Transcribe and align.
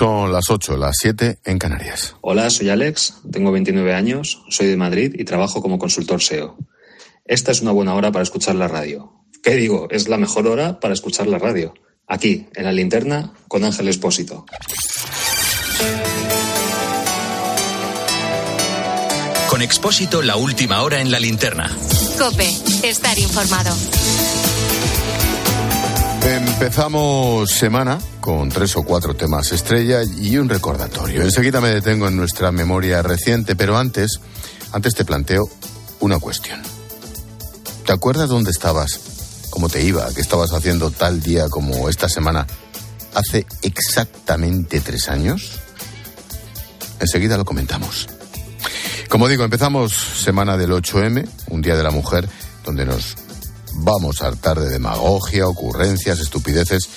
Son 0.00 0.32
las 0.32 0.48
8, 0.48 0.78
las 0.78 0.96
7 0.98 1.40
en 1.44 1.58
Canarias. 1.58 2.16
Hola, 2.22 2.48
soy 2.48 2.70
Alex, 2.70 3.16
tengo 3.30 3.52
29 3.52 3.92
años, 3.92 4.42
soy 4.48 4.68
de 4.68 4.78
Madrid 4.78 5.14
y 5.14 5.26
trabajo 5.26 5.60
como 5.60 5.78
consultor 5.78 6.22
SEO. 6.22 6.56
Esta 7.26 7.52
es 7.52 7.60
una 7.60 7.72
buena 7.72 7.94
hora 7.94 8.10
para 8.10 8.22
escuchar 8.22 8.54
la 8.54 8.66
radio. 8.66 9.12
¿Qué 9.42 9.56
digo? 9.56 9.88
Es 9.90 10.08
la 10.08 10.16
mejor 10.16 10.46
hora 10.46 10.80
para 10.80 10.94
escuchar 10.94 11.26
la 11.26 11.38
radio. 11.38 11.74
Aquí, 12.06 12.46
en 12.54 12.64
la 12.64 12.72
linterna, 12.72 13.34
con 13.46 13.62
Ángel 13.62 13.88
Espósito. 13.88 14.46
Con 19.50 19.60
Expósito, 19.60 20.22
la 20.22 20.36
última 20.36 20.80
hora 20.80 21.02
en 21.02 21.10
la 21.10 21.20
linterna. 21.20 21.76
Cope, 22.18 22.48
estar 22.88 23.18
informado. 23.18 23.76
Empezamos 26.22 27.50
semana 27.50 27.98
con 28.20 28.50
tres 28.50 28.76
o 28.76 28.82
cuatro 28.82 29.14
temas 29.14 29.52
estrella 29.52 30.02
y 30.02 30.36
un 30.36 30.48
recordatorio. 30.48 31.22
Enseguida 31.22 31.60
me 31.60 31.70
detengo 31.70 32.08
en 32.08 32.16
nuestra 32.16 32.52
memoria 32.52 33.02
reciente, 33.02 33.56
pero 33.56 33.78
antes, 33.78 34.20
antes 34.72 34.94
te 34.94 35.04
planteo 35.04 35.48
una 36.00 36.18
cuestión. 36.18 36.60
¿Te 37.86 37.92
acuerdas 37.92 38.28
dónde 38.28 38.50
estabas? 38.50 39.00
¿Cómo 39.50 39.68
te 39.68 39.82
iba? 39.82 40.12
¿Qué 40.14 40.20
estabas 40.20 40.52
haciendo 40.52 40.90
tal 40.90 41.22
día 41.22 41.48
como 41.48 41.88
esta 41.88 42.08
semana? 42.08 42.46
Hace 43.14 43.46
exactamente 43.62 44.80
tres 44.80 45.08
años. 45.08 45.52
Enseguida 47.00 47.38
lo 47.38 47.44
comentamos. 47.46 48.08
Como 49.08 49.26
digo, 49.26 49.44
empezamos 49.44 49.92
semana 49.92 50.56
del 50.56 50.70
8M, 50.70 51.26
un 51.48 51.62
día 51.62 51.76
de 51.76 51.82
la 51.82 51.90
mujer, 51.90 52.28
donde 52.64 52.84
nos 52.84 53.16
vamos 53.82 54.22
a 54.22 54.28
hartar 54.28 54.60
de 54.60 54.68
demagogia, 54.68 55.46
ocurrencias, 55.46 56.18
estupideces 56.20 56.88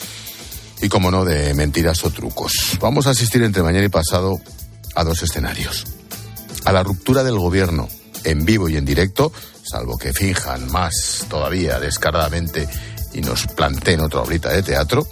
y, 0.81 0.89
como 0.89 1.11
no, 1.11 1.25
de 1.25 1.53
mentiras 1.53 2.03
o 2.05 2.09
trucos. 2.09 2.77
Vamos 2.79 3.07
a 3.07 3.11
asistir 3.11 3.43
entre 3.43 3.63
mañana 3.63 3.85
y 3.85 3.89
pasado 3.89 4.39
a 4.95 5.03
dos 5.03 5.23
escenarios. 5.23 5.85
A 6.65 6.71
la 6.71 6.83
ruptura 6.83 7.23
del 7.23 7.39
gobierno 7.39 7.87
en 8.23 8.45
vivo 8.45 8.69
y 8.69 8.77
en 8.77 8.85
directo, 8.85 9.31
salvo 9.63 9.97
que 9.97 10.13
finjan 10.13 10.71
más 10.71 11.25
todavía 11.29 11.79
descaradamente 11.79 12.67
y 13.13 13.21
nos 13.21 13.47
planteen 13.47 14.01
otra 14.01 14.21
horita 14.21 14.49
de 14.49 14.63
teatro, 14.63 15.07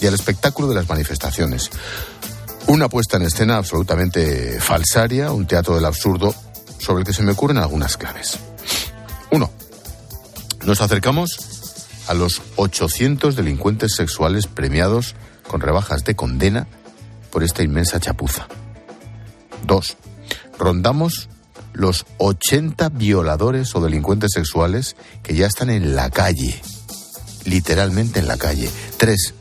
y 0.00 0.06
al 0.06 0.14
espectáculo 0.14 0.68
de 0.68 0.74
las 0.74 0.88
manifestaciones. 0.88 1.70
Una 2.66 2.88
puesta 2.88 3.16
en 3.16 3.24
escena 3.24 3.56
absolutamente 3.56 4.58
falsaria, 4.60 5.32
un 5.32 5.46
teatro 5.46 5.74
del 5.74 5.84
absurdo, 5.84 6.34
sobre 6.78 7.00
el 7.00 7.06
que 7.06 7.12
se 7.12 7.22
me 7.22 7.32
ocurren 7.32 7.58
algunas 7.58 7.96
claves. 7.96 8.38
Nos 10.64 10.80
acercamos 10.80 11.38
a 12.08 12.14
los 12.14 12.40
800 12.56 13.36
delincuentes 13.36 13.94
sexuales 13.94 14.46
premiados 14.46 15.14
con 15.46 15.60
rebajas 15.60 16.04
de 16.04 16.16
condena 16.16 16.66
por 17.30 17.42
esta 17.42 17.62
inmensa 17.62 18.00
chapuza. 18.00 18.48
Dos, 19.66 19.96
rondamos 20.58 21.28
los 21.74 22.06
80 22.18 22.88
violadores 22.90 23.74
o 23.74 23.80
delincuentes 23.82 24.32
sexuales 24.32 24.96
que 25.22 25.34
ya 25.34 25.46
están 25.46 25.68
en 25.68 25.94
la 25.96 26.08
calle, 26.10 26.60
literalmente 27.44 28.20
en 28.20 28.28
la 28.28 28.38
calle. 28.38 28.70
Tres, 28.96 29.34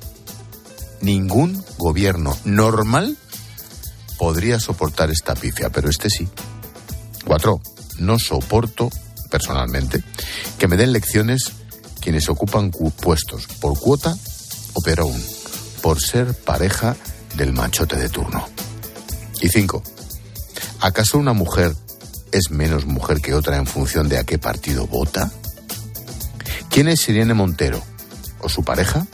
ningún 1.00 1.64
gobierno 1.78 2.38
normal 2.44 3.18
podría 4.18 4.60
soportar 4.60 5.10
esta 5.10 5.36
pifia, 5.36 5.70
pero 5.70 5.90
este 5.90 6.10
sí. 6.10 6.28
Cuatro, 7.26 7.62
no 8.00 8.20
soporto 8.20 8.90
personalmente, 9.34 10.04
que 10.60 10.68
me 10.68 10.78
den 10.78 10.94
lecciones 10.94 11.54
quienes 12.00 12.30
ocupan 12.30 12.70
puestos 12.70 13.48
por 13.60 13.80
cuota 13.80 14.16
o 14.74 14.82
pero 14.82 15.04
aún 15.06 15.24
por 15.82 16.00
ser 16.00 16.36
pareja 16.36 16.96
del 17.36 17.52
machote 17.52 17.96
de 17.96 18.10
turno. 18.10 18.48
Y 19.42 19.50
cinco, 19.50 19.82
¿acaso 20.82 21.18
una 21.18 21.34
mujer 21.34 21.74
es 22.32 22.52
menos 22.52 22.86
mujer 22.86 23.22
que 23.22 23.34
otra 23.34 23.58
en 23.58 23.66
función 23.66 24.08
de 24.08 24.20
a 24.20 24.24
qué 24.24 24.38
partido 24.38 24.86
vota? 24.86 25.32
¿Quién 26.70 26.88
es 26.88 27.10
Irene 27.10 27.34
Montero? 27.34 27.82
¿O 28.40 28.50
su 28.50 28.64
pareja? 28.64 29.08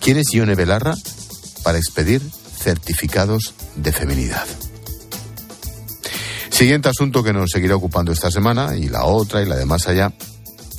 ¿Quién 0.00 0.16
es 0.16 0.32
Ione 0.32 0.54
Belarra 0.54 0.94
para 1.62 1.76
expedir 1.76 2.22
certificados 2.62 3.52
de 3.76 3.92
feminidad? 3.92 4.46
Siguiente 6.60 6.90
asunto 6.90 7.22
que 7.22 7.32
nos 7.32 7.48
seguirá 7.50 7.74
ocupando 7.74 8.12
esta 8.12 8.30
semana, 8.30 8.76
y 8.76 8.90
la 8.90 9.04
otra 9.04 9.40
y 9.40 9.46
la 9.46 9.56
de 9.56 9.64
más 9.64 9.88
allá, 9.88 10.12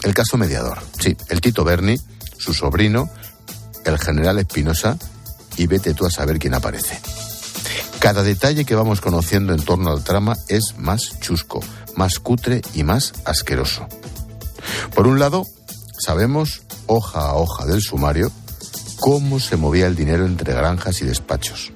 el 0.04 0.14
caso 0.14 0.38
mediador. 0.38 0.78
Sí, 1.00 1.18
el 1.30 1.42
Tito 1.42 1.64
Berni, 1.64 2.00
su 2.38 2.54
sobrino, 2.54 3.10
el 3.84 3.98
general 3.98 4.38
Espinosa, 4.38 5.00
y 5.58 5.66
vete 5.66 5.96
tú 5.96 6.06
a 6.06 6.12
saber 6.12 6.38
quién 6.38 6.54
aparece. 6.54 7.02
Cada 7.98 8.22
detalle 8.22 8.64
que 8.64 8.76
vamos 8.76 9.02
conociendo 9.02 9.54
en 9.54 9.66
torno 9.66 9.90
al 9.90 10.04
trama 10.04 10.38
es 10.50 10.76
más 10.78 11.20
chusco, 11.20 11.62
más 11.96 12.20
cutre 12.20 12.62
y 12.76 12.84
más 12.84 13.14
asqueroso. 13.26 13.88
Por 14.94 15.08
un 15.08 15.18
lado, 15.18 15.48
sabemos, 15.98 16.62
hoja 16.86 17.22
a 17.22 17.34
hoja 17.34 17.66
del 17.66 17.82
sumario, 17.82 18.32
cómo 19.00 19.40
se 19.40 19.58
movía 19.58 19.88
el 19.88 19.96
dinero 19.96 20.28
entre 20.28 20.54
granjas 20.54 21.02
y 21.02 21.06
despachos. 21.06 21.72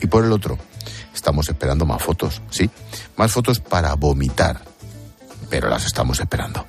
Y 0.00 0.08
por 0.08 0.24
el 0.24 0.32
otro, 0.32 0.58
estamos 1.14 1.48
esperando 1.48 1.86
más 1.86 2.02
fotos, 2.02 2.42
sí, 2.50 2.70
más 3.16 3.32
fotos 3.32 3.60
para 3.60 3.94
vomitar, 3.94 4.60
pero 5.50 5.68
las 5.68 5.84
estamos 5.86 6.20
esperando. 6.20 6.64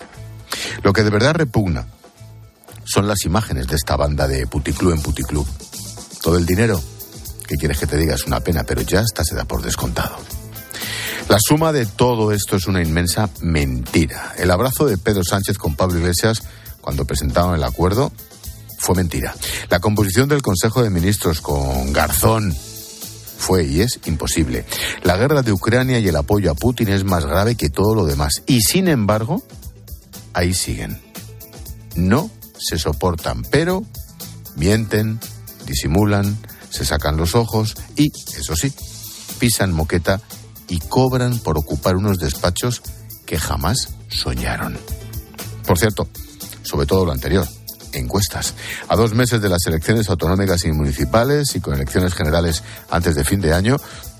Lo 0.82 0.94
que 0.94 1.04
de 1.04 1.10
verdad 1.10 1.36
repugna 1.36 1.88
son 2.86 3.08
las 3.08 3.26
imágenes 3.26 3.68
de 3.68 3.76
esta 3.76 3.96
banda 3.96 4.28
de 4.28 4.46
puticlub 4.48 4.94
en 4.94 5.02
puticlub. 5.02 5.48
Todo 6.22 6.38
el 6.38 6.46
dinero, 6.46 6.82
que 7.48 7.56
quieres 7.56 7.80
que 7.80 7.88
te 7.88 7.98
diga, 7.98 8.16
es 8.16 8.26
una 8.26 8.40
pena, 8.40 8.64
pero 8.64 8.82
ya 8.82 9.02
está 9.02 9.24
se 9.24 9.36
da 9.36 9.46
por 9.46 9.62
descontado. 9.62 10.18
La 11.30 11.38
suma 11.40 11.72
de 11.72 11.86
todo 11.86 12.32
esto 12.32 12.58
es 12.58 12.68
una 12.68 12.82
inmensa 12.82 13.30
mentira. 13.42 14.34
El 14.38 14.52
abrazo 14.52 14.86
de 14.86 14.98
Pedro 14.98 15.24
Sánchez 15.24 15.58
con 15.58 15.76
Pablo 15.76 16.00
Iglesias 16.00 16.44
cuando 16.82 17.06
presentaron 17.06 17.56
el 17.56 17.64
acuerdo 17.64 18.12
fue 18.78 18.96
mentira. 18.96 19.34
La 19.70 19.80
composición 19.80 20.28
del 20.28 20.42
Consejo 20.42 20.84
de 20.84 20.90
Ministros 20.90 21.40
con 21.40 21.94
Garzón 21.94 22.54
fue 23.38 23.66
y 23.66 23.82
es 23.82 24.00
imposible. 24.06 24.66
La 25.04 25.18
guerra 25.18 25.42
de 25.42 25.52
Ucrania 25.52 26.00
y 26.00 26.08
el 26.08 26.16
apoyo 26.16 26.52
a 26.52 26.56
Putin 26.56 26.90
es 26.90 27.04
más 27.04 27.26
grave 27.26 27.56
que 27.56 27.70
todo 27.70 27.96
lo 27.96 28.06
demás. 28.06 28.44
Y 28.46 28.62
sin 28.62 28.88
embargo, 28.88 29.44
ahí 30.34 30.54
siguen. 30.54 31.00
No 31.96 32.30
se 32.58 32.78
soportan, 32.78 33.44
pero 33.50 33.84
mienten, 34.56 35.20
disimulan, 35.66 36.38
se 36.70 36.86
sacan 36.86 37.18
los 37.18 37.36
ojos 37.36 37.76
y, 37.96 38.12
eso 38.38 38.56
sí, 38.56 38.74
pisan 39.40 39.72
moqueta 39.72 40.22
y 40.70 40.80
cobran 40.80 41.38
por 41.40 41.58
ocupar 41.58 41.96
unos 41.96 42.20
despachos 42.20 42.82
que 43.26 43.38
jamás 43.38 43.90
soñaron. 44.10 44.78
Por 45.68 45.78
cierto, 45.78 46.08
sobre 46.64 46.86
todo 46.86 47.06
lo 47.06 47.12
anterior, 47.12 47.48
encuestas. 47.94 48.54
A 48.88 48.96
dos 48.96 49.14
meses 49.14 49.42
de 49.42 49.50
las 49.50 49.66
elecciones 49.66 50.10
autonómicas 50.10 50.66
y 50.66 50.72
municipales 50.72 51.56
y 51.56 51.60
con 51.60 51.74
elecciones 51.76 52.14
generales 52.14 52.64
antes 52.90 53.16
de 53.16 53.24
fin 53.24 53.42
de 53.42 53.54
año, 53.54 53.78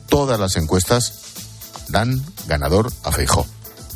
todas 0.08 0.40
las 0.40 0.56
encuestas 0.56 1.14
dan 1.90 2.22
ganador 2.48 2.92
a 3.04 3.12
Feijó. 3.12 3.46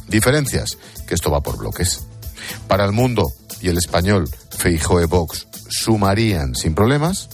Diferencias, 0.08 0.78
que 1.08 1.16
esto 1.16 1.32
va 1.32 1.42
por 1.42 1.58
bloques. 1.58 2.02
Para 2.68 2.86
el 2.86 2.92
mundo 2.92 3.32
y 3.62 3.70
el 3.70 3.78
español, 3.78 4.30
Feijó 4.58 5.02
y 5.02 5.06
Vox 5.06 5.48
sumarían 5.70 6.56
sin 6.56 6.76
problemas. 6.76 7.30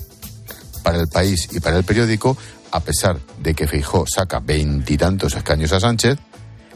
Para 0.83 0.99
el 0.99 1.07
país 1.07 1.47
y 1.51 1.59
para 1.59 1.77
el 1.77 1.83
periódico, 1.83 2.37
a 2.71 2.79
pesar 2.79 3.19
de 3.39 3.53
que 3.53 3.67
Feijó 3.67 4.05
saca 4.07 4.39
veintitantos 4.39 5.35
escaños 5.35 5.71
a 5.71 5.79
Sánchez, 5.79 6.17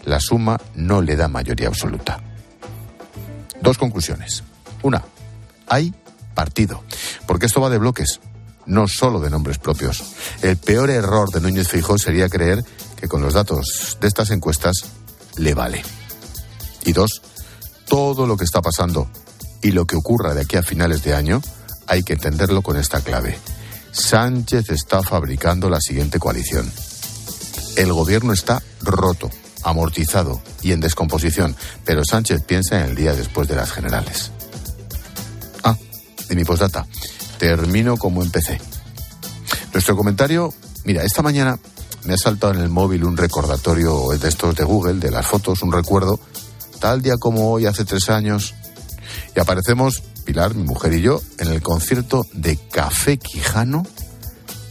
la 0.05 0.19
suma 0.21 0.57
no 0.75 1.01
le 1.01 1.15
da 1.15 1.27
mayoría 1.27 1.67
absoluta. 1.67 2.21
Dos 3.61 3.77
conclusiones. 3.77 4.43
Una, 4.83 5.03
hay 5.67 5.93
partido. 6.33 6.83
Porque 7.25 7.47
esto 7.47 7.61
va 7.61 7.69
de 7.69 7.77
bloques, 7.77 8.19
no 8.65 8.87
solo 8.87 9.19
de 9.19 9.29
nombres 9.29 9.57
propios. 9.57 10.03
El 10.41 10.57
peor 10.57 10.89
error 10.89 11.29
de 11.31 11.41
Núñez 11.41 11.67
Feijóo 11.67 11.97
sería 11.97 12.29
creer 12.29 12.63
que 12.99 13.07
con 13.07 13.21
los 13.21 13.33
datos 13.33 13.97
de 13.99 14.07
estas 14.07 14.29
encuestas 14.31 14.85
le 15.37 15.53
vale. 15.53 15.83
Y 16.85 16.93
dos, 16.93 17.21
todo 17.87 18.27
lo 18.27 18.37
que 18.37 18.43
está 18.43 18.61
pasando 18.61 19.09
y 19.61 19.71
lo 19.71 19.85
que 19.85 19.95
ocurra 19.95 20.33
de 20.33 20.41
aquí 20.41 20.57
a 20.57 20.63
finales 20.63 21.03
de 21.03 21.15
año 21.15 21.41
hay 21.87 22.03
que 22.03 22.13
entenderlo 22.13 22.61
con 22.61 22.77
esta 22.77 23.01
clave. 23.01 23.37
Sánchez 23.91 24.69
está 24.69 25.01
fabricando 25.01 25.69
la 25.69 25.79
siguiente 25.79 26.19
coalición. 26.19 26.71
El 27.77 27.93
gobierno 27.93 28.33
está 28.33 28.61
roto, 28.81 29.29
amortizado 29.63 30.41
y 30.61 30.71
en 30.71 30.79
descomposición, 30.79 31.55
pero 31.85 32.03
Sánchez 32.03 32.43
piensa 32.43 32.79
en 32.79 32.91
el 32.91 32.95
día 32.95 33.13
después 33.13 33.47
de 33.47 33.55
las 33.55 33.71
generales 33.71 34.31
de 36.27 36.35
mi 36.35 36.43
postdata. 36.43 36.85
Termino 37.37 37.97
como 37.97 38.23
empecé. 38.23 38.59
Nuestro 39.73 39.95
comentario, 39.95 40.53
mira, 40.85 41.03
esta 41.03 41.21
mañana 41.21 41.59
me 42.03 42.13
ha 42.13 42.17
saltado 42.17 42.53
en 42.53 42.61
el 42.61 42.69
móvil 42.69 43.03
un 43.03 43.17
recordatorio 43.17 44.09
de 44.19 44.27
estos 44.27 44.55
de 44.55 44.63
Google, 44.63 44.99
de 44.99 45.11
las 45.11 45.25
fotos, 45.25 45.61
un 45.61 45.71
recuerdo, 45.71 46.19
tal 46.79 47.01
día 47.01 47.17
como 47.17 47.51
hoy, 47.51 47.65
hace 47.65 47.85
tres 47.85 48.09
años, 48.09 48.55
y 49.35 49.39
aparecemos, 49.39 50.03
Pilar, 50.25 50.55
mi 50.55 50.63
mujer 50.63 50.93
y 50.93 51.01
yo, 51.01 51.21
en 51.39 51.47
el 51.47 51.61
concierto 51.61 52.25
de 52.33 52.57
Café 52.69 53.17
Quijano 53.17 53.85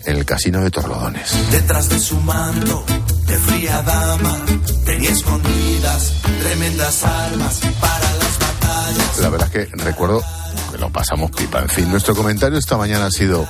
en 0.06 0.16
el 0.16 0.24
casino 0.24 0.60
de 0.60 0.70
Torlodones. 0.70 1.30
Detrás 1.50 1.88
de 1.88 1.98
su 1.98 2.16
manto, 2.20 2.84
de 3.26 3.38
fría 3.38 3.82
dama, 3.82 4.44
tenía 4.84 5.10
escondidas 5.10 6.12
tremendas 6.40 7.04
armas 7.04 7.60
para 7.80 8.12
las 8.14 8.38
batallas. 8.38 9.18
La 9.20 9.28
verdad 9.28 9.50
es 9.52 9.68
que 9.68 9.76
recuerdo 9.76 10.22
que 10.76 10.82
lo 10.82 10.90
pasamos 10.90 11.30
pipa. 11.30 11.60
En 11.60 11.68
fin, 11.68 11.90
nuestro 11.90 12.14
comentario 12.14 12.58
esta 12.58 12.76
mañana 12.76 13.06
ha 13.06 13.10
sido 13.10 13.46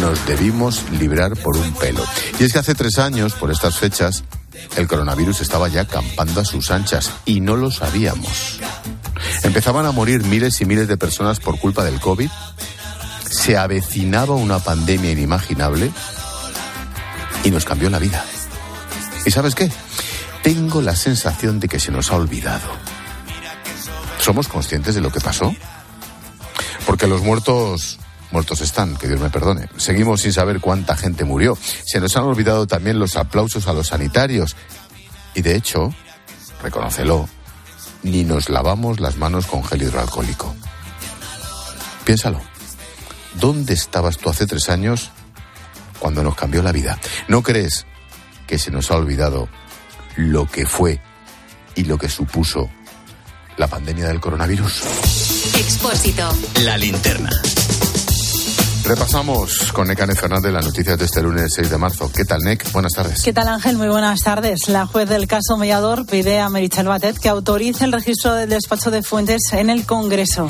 nos 0.00 0.26
debimos 0.26 0.84
librar 0.92 1.36
por 1.36 1.56
un 1.56 1.72
pelo. 1.74 2.04
Y 2.38 2.44
es 2.44 2.52
que 2.52 2.58
hace 2.58 2.74
tres 2.74 2.98
años, 2.98 3.32
por 3.34 3.50
estas 3.50 3.76
fechas, 3.76 4.24
el 4.76 4.86
coronavirus 4.86 5.40
estaba 5.40 5.68
ya 5.68 5.86
campando 5.86 6.40
a 6.40 6.44
sus 6.44 6.70
anchas 6.70 7.10
y 7.24 7.40
no 7.40 7.56
lo 7.56 7.70
sabíamos. 7.70 8.60
Empezaban 9.42 9.86
a 9.86 9.92
morir 9.92 10.22
miles 10.24 10.60
y 10.60 10.64
miles 10.64 10.88
de 10.88 10.96
personas 10.96 11.40
por 11.40 11.58
culpa 11.58 11.84
del 11.84 12.00
COVID. 12.00 12.30
Se 13.28 13.56
avecinaba 13.56 14.34
una 14.34 14.58
pandemia 14.58 15.12
inimaginable 15.12 15.90
y 17.44 17.50
nos 17.50 17.64
cambió 17.64 17.90
la 17.90 17.98
vida. 17.98 18.24
¿Y 19.24 19.30
sabes 19.30 19.54
qué? 19.54 19.70
Tengo 20.42 20.82
la 20.82 20.96
sensación 20.96 21.60
de 21.60 21.68
que 21.68 21.80
se 21.80 21.90
nos 21.90 22.10
ha 22.12 22.16
olvidado. 22.16 22.68
¿Somos 24.20 24.48
conscientes 24.48 24.94
de 24.94 25.00
lo 25.00 25.10
que 25.10 25.20
pasó? 25.20 25.54
Porque 27.00 27.14
los 27.14 27.22
muertos 27.22 27.98
muertos 28.30 28.60
están, 28.60 28.94
que 28.94 29.08
Dios 29.08 29.18
me 29.20 29.30
perdone. 29.30 29.70
Seguimos 29.78 30.20
sin 30.20 30.34
saber 30.34 30.60
cuánta 30.60 30.94
gente 30.96 31.24
murió. 31.24 31.56
Se 31.86 31.98
nos 31.98 32.14
han 32.14 32.24
olvidado 32.24 32.66
también 32.66 32.98
los 32.98 33.16
aplausos 33.16 33.66
a 33.68 33.72
los 33.72 33.86
sanitarios. 33.86 34.54
Y 35.32 35.40
de 35.40 35.56
hecho, 35.56 35.94
reconócelo, 36.62 37.26
ni 38.02 38.22
nos 38.22 38.50
lavamos 38.50 39.00
las 39.00 39.16
manos 39.16 39.46
con 39.46 39.64
gel 39.64 39.80
hidroalcohólico. 39.80 40.54
Piénsalo. 42.04 42.42
¿Dónde 43.32 43.72
estabas 43.72 44.18
tú 44.18 44.28
hace 44.28 44.46
tres 44.46 44.68
años 44.68 45.10
cuando 46.00 46.22
nos 46.22 46.34
cambió 46.34 46.62
la 46.62 46.72
vida? 46.72 46.98
¿No 47.28 47.42
crees 47.42 47.86
que 48.46 48.58
se 48.58 48.70
nos 48.70 48.90
ha 48.90 48.96
olvidado 48.96 49.48
lo 50.16 50.44
que 50.46 50.66
fue 50.66 51.00
y 51.74 51.84
lo 51.84 51.96
que 51.96 52.10
supuso 52.10 52.68
la 53.56 53.68
pandemia 53.68 54.06
del 54.06 54.20
coronavirus? 54.20 55.29
Expósito. 55.60 56.26
La 56.64 56.78
linterna. 56.78 57.28
Repasamos 58.82 59.70
con 59.72 59.88
Necane 59.88 60.14
Fernández 60.14 60.50
las 60.54 60.64
noticias 60.64 60.98
de 60.98 61.04
este 61.04 61.20
lunes 61.20 61.52
6 61.54 61.68
de 61.68 61.76
marzo. 61.76 62.10
¿Qué 62.10 62.24
tal, 62.24 62.40
Nec? 62.40 62.72
Buenas 62.72 62.94
tardes. 62.94 63.20
¿Qué 63.22 63.34
tal, 63.34 63.46
Ángel? 63.46 63.76
Muy 63.76 63.88
buenas 63.88 64.20
tardes. 64.20 64.68
La 64.68 64.86
juez 64.86 65.06
del 65.06 65.28
caso 65.28 65.58
Mediador 65.58 66.06
pide 66.06 66.40
a 66.40 66.48
Merichel 66.48 66.86
Batet 66.86 67.18
que 67.18 67.28
autorice 67.28 67.84
el 67.84 67.92
registro 67.92 68.34
del 68.36 68.48
despacho 68.48 68.90
de 68.90 69.02
fuentes 69.02 69.52
en 69.52 69.68
el 69.68 69.84
Congreso. 69.84 70.46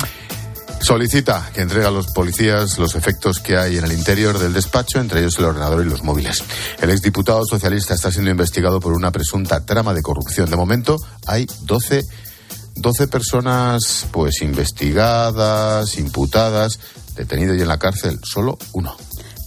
Solicita 0.79 1.51
que 1.53 1.59
entregue 1.59 1.87
a 1.87 1.91
los 1.91 2.07
policías 2.13 2.77
los 2.77 2.95
efectos 2.95 3.39
que 3.39 3.57
hay 3.57 3.77
en 3.77 3.83
el 3.83 3.91
interior 3.91 4.39
del 4.39 4.53
despacho, 4.53 5.01
entre 5.01 5.19
ellos 5.19 5.37
el 5.39 5.45
ordenador 5.45 5.85
y 5.85 5.89
los 5.89 6.03
móviles. 6.03 6.41
El 6.81 6.89
exdiputado 6.89 7.45
socialista 7.45 7.95
está 7.95 8.13
siendo 8.13 8.31
investigado 8.31 8.79
por 8.79 8.93
una 8.93 9.11
presunta 9.11 9.65
trama 9.65 9.93
de 9.93 10.03
corrupción. 10.03 10.49
De 10.49 10.55
momento 10.55 10.95
hay 11.27 11.47
12 11.63 12.05
12 12.81 13.07
personas 13.07 14.07
pues 14.11 14.41
investigadas, 14.41 15.97
imputadas, 15.97 16.79
detenido 17.15 17.55
y 17.55 17.61
en 17.61 17.67
la 17.67 17.77
cárcel, 17.77 18.19
solo 18.23 18.57
uno. 18.73 18.95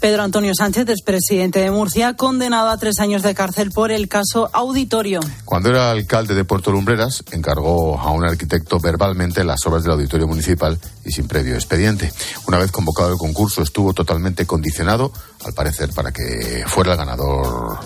Pedro 0.04 0.22
Antonio 0.22 0.52
Sánchez, 0.54 0.86
expresidente 0.90 1.60
de 1.60 1.70
Murcia, 1.70 2.12
condenado 2.12 2.69
a 2.69 2.76
tres 2.76 3.00
años 3.00 3.22
de 3.22 3.34
cárcel 3.34 3.70
por 3.70 3.90
el 3.90 4.06
caso 4.06 4.50
Auditorio. 4.52 5.20
Cuando 5.46 5.70
era 5.70 5.90
alcalde 5.90 6.34
de 6.34 6.44
Puerto 6.44 6.70
Lumbreras, 6.70 7.25
encargó 7.32 7.98
a 7.98 8.10
un 8.10 8.22
arquitecto 8.22 8.78
verbalmente 8.78 9.42
las 9.44 9.64
obras 9.64 9.82
del 9.82 9.92
auditorio 9.92 10.28
municipal 10.28 10.78
y 11.06 11.10
sin 11.10 11.26
previo 11.26 11.54
expediente. 11.54 12.12
Una 12.46 12.58
vez 12.58 12.70
convocado 12.70 13.12
el 13.12 13.19
concurso, 13.19 13.62
estuvo 13.62 13.94
totalmente 13.94 14.44
condicionado, 14.44 15.10
al 15.42 15.54
parecer, 15.54 15.88
para 15.94 16.12
que 16.12 16.64
fuera 16.66 16.92
el 16.92 16.98
ganador 16.98 17.78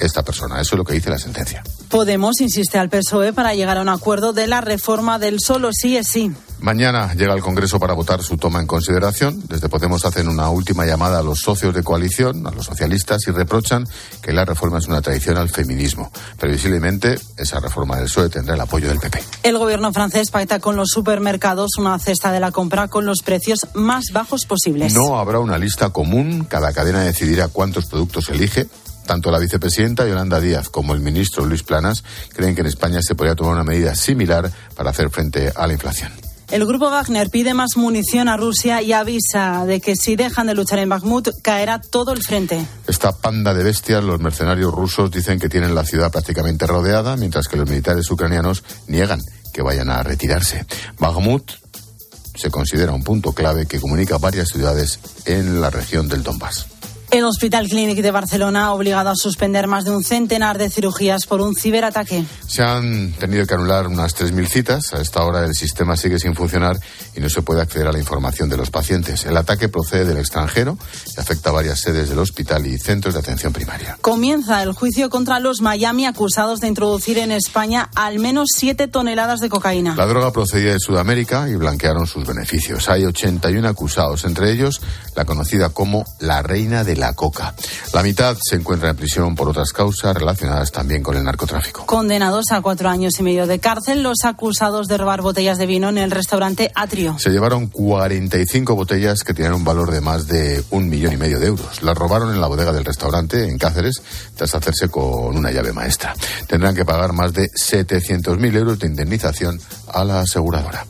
esta 0.00 0.22
persona. 0.22 0.60
Eso 0.60 0.74
es 0.74 0.78
lo 0.78 0.84
que 0.84 0.94
dice 0.94 1.10
la 1.10 1.18
sentencia. 1.18 1.62
Podemos 1.88 2.40
insiste 2.40 2.78
al 2.78 2.88
PSOE 2.88 3.32
para 3.32 3.54
llegar 3.54 3.78
a 3.78 3.82
un 3.82 3.88
acuerdo 3.88 4.32
de 4.32 4.46
la 4.46 4.60
reforma 4.60 5.18
del 5.18 5.40
solo 5.40 5.70
sí 5.72 5.96
es 5.96 6.08
sí. 6.08 6.32
Mañana 6.58 7.12
llega 7.14 7.34
al 7.34 7.42
Congreso 7.42 7.78
para 7.78 7.92
votar 7.92 8.22
su 8.22 8.38
toma 8.38 8.60
en 8.60 8.66
consideración. 8.66 9.42
Desde 9.46 9.68
Podemos 9.68 10.04
hacen 10.06 10.28
una 10.28 10.48
última 10.48 10.86
llamada 10.86 11.18
a 11.18 11.22
los 11.22 11.40
socios 11.40 11.74
de 11.74 11.82
coalición, 11.82 12.46
a 12.46 12.50
los 12.50 12.64
socialistas, 12.64 13.26
y 13.28 13.30
reprochan 13.30 13.86
que 14.22 14.32
la 14.32 14.44
reforma 14.44 14.78
es 14.78 14.86
una 14.86 15.02
traición 15.02 15.36
al 15.36 15.50
feminismo. 15.50 16.10
Previsiblemente, 16.38 17.18
esa 17.36 17.60
reforma 17.60 17.96
del 17.96 18.06
PSOE 18.06 18.30
tendrá 18.30 18.54
el 18.54 18.60
apoyo 18.60 18.88
del 18.88 18.98
PP. 18.98 19.22
El 19.42 19.58
gobierno 19.58 19.92
francés 19.92 20.30
pacta 20.30 20.58
con 20.58 20.76
los 20.76 20.88
supermercados 20.88 21.72
una 21.78 21.98
cesta 21.98 22.32
de 22.32 22.40
la 22.40 22.52
compra 22.52 22.88
con 22.88 23.04
los 23.04 23.20
precios 23.22 23.60
más 23.74 24.06
bajos 24.12 24.46
posibles. 24.46 24.94
No 24.94 25.18
habrá 25.18 25.40
una 25.40 25.58
lista 25.58 25.90
común. 25.90 26.46
Cada 26.48 26.72
cadena 26.72 27.02
decidirá 27.02 27.48
cuántos 27.48 27.86
productos 27.86 28.30
elige. 28.30 28.66
Tanto 29.06 29.30
la 29.30 29.38
vicepresidenta 29.38 30.06
Yolanda 30.06 30.40
Díaz 30.40 30.68
como 30.68 30.92
el 30.92 31.00
ministro 31.00 31.44
Luis 31.44 31.62
Planas 31.62 32.02
creen 32.34 32.54
que 32.54 32.60
en 32.62 32.66
España 32.66 33.00
se 33.02 33.14
podría 33.14 33.34
tomar 33.34 33.54
una 33.54 33.64
medida 33.64 33.94
similar 33.94 34.50
para 34.74 34.90
hacer 34.90 35.10
frente 35.10 35.52
a 35.54 35.66
la 35.66 35.72
inflación. 35.72 36.12
El 36.50 36.64
grupo 36.64 36.90
Wagner 36.90 37.28
pide 37.28 37.54
más 37.54 37.76
munición 37.76 38.28
a 38.28 38.36
Rusia 38.36 38.80
y 38.80 38.92
avisa 38.92 39.64
de 39.66 39.80
que 39.80 39.96
si 39.96 40.14
dejan 40.14 40.46
de 40.46 40.54
luchar 40.54 40.78
en 40.78 40.88
Bakhmut 40.88 41.28
caerá 41.42 41.80
todo 41.80 42.12
el 42.12 42.22
frente. 42.22 42.64
Esta 42.86 43.10
panda 43.10 43.52
de 43.52 43.64
bestias, 43.64 44.04
los 44.04 44.20
mercenarios 44.20 44.72
rusos 44.72 45.10
dicen 45.10 45.40
que 45.40 45.48
tienen 45.48 45.74
la 45.74 45.84
ciudad 45.84 46.12
prácticamente 46.12 46.66
rodeada, 46.66 47.16
mientras 47.16 47.48
que 47.48 47.56
los 47.56 47.68
militares 47.68 48.08
ucranianos 48.10 48.62
niegan 48.86 49.20
que 49.52 49.62
vayan 49.62 49.90
a 49.90 50.04
retirarse. 50.04 50.66
Bakhmut 50.98 51.50
se 52.36 52.50
considera 52.50 52.92
un 52.92 53.02
punto 53.02 53.32
clave 53.32 53.66
que 53.66 53.80
comunica 53.80 54.18
varias 54.18 54.50
ciudades 54.50 55.00
en 55.24 55.60
la 55.60 55.70
región 55.70 56.08
del 56.08 56.22
Donbass. 56.22 56.66
El 57.16 57.24
Hospital 57.24 57.66
Clínic 57.66 58.02
de 58.02 58.10
Barcelona 58.10 58.66
ha 58.66 58.72
obligado 58.72 59.08
a 59.08 59.16
suspender 59.16 59.66
más 59.68 59.86
de 59.86 59.90
un 59.90 60.04
centenar 60.04 60.58
de 60.58 60.68
cirugías 60.68 61.24
por 61.24 61.40
un 61.40 61.54
ciberataque. 61.56 62.26
Se 62.46 62.62
han 62.62 63.12
tenido 63.12 63.46
que 63.46 63.54
anular 63.54 63.86
unas 63.86 64.14
3.000 64.14 64.46
citas. 64.46 64.92
A 64.92 65.00
esta 65.00 65.24
hora 65.24 65.46
el 65.46 65.54
sistema 65.54 65.96
sigue 65.96 66.18
sin 66.18 66.34
funcionar 66.34 66.76
y 67.16 67.20
no 67.20 67.30
se 67.30 67.40
puede 67.40 67.62
acceder 67.62 67.86
a 67.86 67.92
la 67.92 67.98
información 67.98 68.50
de 68.50 68.58
los 68.58 68.70
pacientes. 68.70 69.24
El 69.24 69.38
ataque 69.38 69.70
procede 69.70 70.04
del 70.04 70.18
extranjero 70.18 70.76
y 71.16 71.18
afecta 71.18 71.48
a 71.48 71.54
varias 71.54 71.80
sedes 71.80 72.10
del 72.10 72.18
hospital 72.18 72.66
y 72.66 72.76
centros 72.76 73.14
de 73.14 73.20
atención 73.20 73.50
primaria. 73.50 73.96
Comienza 74.02 74.62
el 74.62 74.72
juicio 74.72 75.08
contra 75.08 75.40
los 75.40 75.62
Miami 75.62 76.04
acusados 76.04 76.60
de 76.60 76.68
introducir 76.68 77.16
en 77.16 77.32
España 77.32 77.88
al 77.94 78.18
menos 78.18 78.50
7 78.54 78.88
toneladas 78.88 79.40
de 79.40 79.48
cocaína. 79.48 79.96
La 79.96 80.04
droga 80.04 80.32
procedía 80.32 80.72
de 80.72 80.80
Sudamérica 80.80 81.48
y 81.48 81.54
blanquearon 81.54 82.06
sus 82.06 82.26
beneficios. 82.26 82.90
Hay 82.90 83.06
81 83.06 83.66
acusados, 83.66 84.26
entre 84.26 84.52
ellos 84.52 84.82
la 85.14 85.24
conocida 85.24 85.70
como 85.70 86.04
la 86.20 86.42
reina 86.42 86.84
de 86.84 86.96
la 86.96 87.05
coca. 87.12 87.54
La 87.92 88.02
mitad 88.02 88.36
se 88.40 88.56
encuentra 88.56 88.90
en 88.90 88.96
prisión 88.96 89.34
por 89.34 89.48
otras 89.48 89.72
causas 89.72 90.14
relacionadas 90.14 90.72
también 90.72 91.02
con 91.02 91.16
el 91.16 91.24
narcotráfico. 91.24 91.86
Condenados 91.86 92.46
a 92.52 92.60
cuatro 92.60 92.88
años 92.88 93.18
y 93.18 93.22
medio 93.22 93.46
de 93.46 93.58
cárcel 93.58 94.02
los 94.02 94.24
acusados 94.24 94.88
de 94.88 94.96
robar 94.96 95.22
botellas 95.22 95.58
de 95.58 95.66
vino 95.66 95.88
en 95.88 95.98
el 95.98 96.10
restaurante 96.10 96.70
Atrio. 96.74 97.16
Se 97.18 97.30
llevaron 97.30 97.66
45 97.68 98.74
botellas 98.74 99.22
que 99.22 99.34
tenían 99.34 99.54
un 99.54 99.64
valor 99.64 99.90
de 99.90 100.00
más 100.00 100.26
de 100.26 100.62
un 100.70 100.88
millón 100.88 101.12
y 101.12 101.16
medio 101.16 101.38
de 101.38 101.46
euros. 101.46 101.82
Las 101.82 101.96
robaron 101.96 102.32
en 102.32 102.40
la 102.40 102.46
bodega 102.46 102.72
del 102.72 102.84
restaurante 102.84 103.48
en 103.48 103.58
Cáceres 103.58 104.02
tras 104.34 104.54
hacerse 104.54 104.88
con 104.88 105.36
una 105.36 105.50
llave 105.50 105.72
maestra. 105.72 106.14
Tendrán 106.46 106.74
que 106.74 106.84
pagar 106.84 107.12
más 107.12 107.32
de 107.32 107.50
700.000 107.50 108.56
euros 108.56 108.78
de 108.78 108.86
indemnización 108.86 109.60
a 109.96 110.04
la 110.04 110.20
aseguradora. 110.20 110.86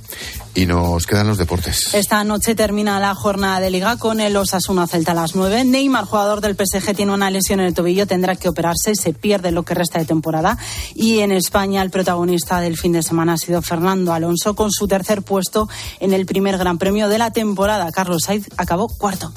Y 0.54 0.66
nos 0.66 1.06
quedan 1.06 1.28
los 1.28 1.36
deportes. 1.36 1.94
Esta 1.94 2.24
noche 2.24 2.54
termina 2.54 2.98
la 2.98 3.14
jornada 3.14 3.60
de 3.60 3.70
liga 3.70 3.98
con 3.98 4.20
el 4.20 4.34
Osasuna 4.36 4.86
Celta 4.86 5.12
a 5.12 5.14
las 5.14 5.36
9. 5.36 5.64
Neymar, 5.64 6.06
jugador 6.06 6.40
del 6.40 6.56
PSG, 6.56 6.96
tiene 6.96 7.12
una 7.12 7.30
lesión 7.30 7.60
en 7.60 7.66
el 7.66 7.74
tobillo, 7.74 8.06
tendrá 8.06 8.36
que 8.36 8.48
operarse, 8.48 8.94
se 8.94 9.12
pierde 9.12 9.52
lo 9.52 9.64
que 9.64 9.74
resta 9.74 9.98
de 9.98 10.06
temporada. 10.06 10.56
Y 10.94 11.20
en 11.20 11.30
España 11.30 11.82
el 11.82 11.90
protagonista 11.90 12.60
del 12.60 12.78
fin 12.78 12.92
de 12.92 13.02
semana 13.02 13.34
ha 13.34 13.38
sido 13.38 13.60
Fernando 13.60 14.14
Alonso 14.14 14.56
con 14.56 14.72
su 14.72 14.88
tercer 14.88 15.22
puesto 15.22 15.68
en 16.00 16.14
el 16.14 16.24
primer 16.24 16.56
Gran 16.56 16.78
Premio 16.78 17.08
de 17.08 17.18
la 17.18 17.30
temporada. 17.30 17.92
Carlos 17.92 18.22
Sainz 18.24 18.48
acabó 18.56 18.88
cuarto. 18.88 19.32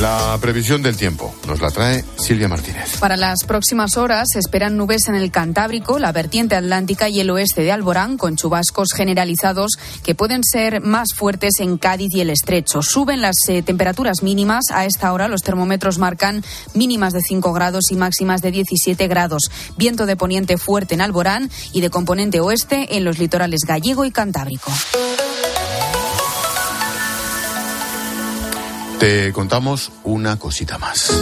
La 0.00 0.38
previsión 0.40 0.80
del 0.80 0.96
tiempo 0.96 1.34
nos 1.48 1.60
la 1.60 1.72
trae 1.72 2.04
Silvia 2.16 2.46
Martínez. 2.46 2.98
Para 3.00 3.16
las 3.16 3.42
próximas 3.42 3.96
horas 3.96 4.28
esperan 4.36 4.76
nubes 4.76 5.08
en 5.08 5.16
el 5.16 5.32
Cantábrico, 5.32 5.98
la 5.98 6.12
vertiente 6.12 6.54
atlántica 6.54 7.08
y 7.08 7.18
el 7.18 7.30
oeste 7.30 7.62
de 7.62 7.72
Alborán, 7.72 8.16
con 8.16 8.36
chubascos 8.36 8.90
generalizados 8.94 9.72
que 10.04 10.14
pueden 10.14 10.44
ser 10.44 10.80
más 10.82 11.08
fuertes 11.16 11.54
en 11.58 11.78
Cádiz 11.78 12.10
y 12.14 12.20
el 12.20 12.30
Estrecho. 12.30 12.80
Suben 12.80 13.20
las 13.20 13.36
eh, 13.48 13.62
temperaturas 13.62 14.22
mínimas. 14.22 14.66
A 14.72 14.84
esta 14.84 15.12
hora 15.12 15.26
los 15.26 15.42
termómetros 15.42 15.98
marcan 15.98 16.44
mínimas 16.74 17.12
de 17.12 17.20
5 17.20 17.52
grados 17.52 17.90
y 17.90 17.96
máximas 17.96 18.40
de 18.40 18.52
17 18.52 19.08
grados. 19.08 19.50
Viento 19.76 20.06
de 20.06 20.14
poniente 20.14 20.58
fuerte 20.58 20.94
en 20.94 21.00
Alborán 21.00 21.50
y 21.72 21.80
de 21.80 21.90
componente 21.90 22.38
oeste 22.38 22.96
en 22.96 23.04
los 23.04 23.18
litorales 23.18 23.62
gallego 23.66 24.04
y 24.04 24.12
cantábrico. 24.12 24.70
Te 28.98 29.32
contamos 29.32 29.92
una 30.02 30.36
cosita 30.38 30.76
más. 30.76 31.12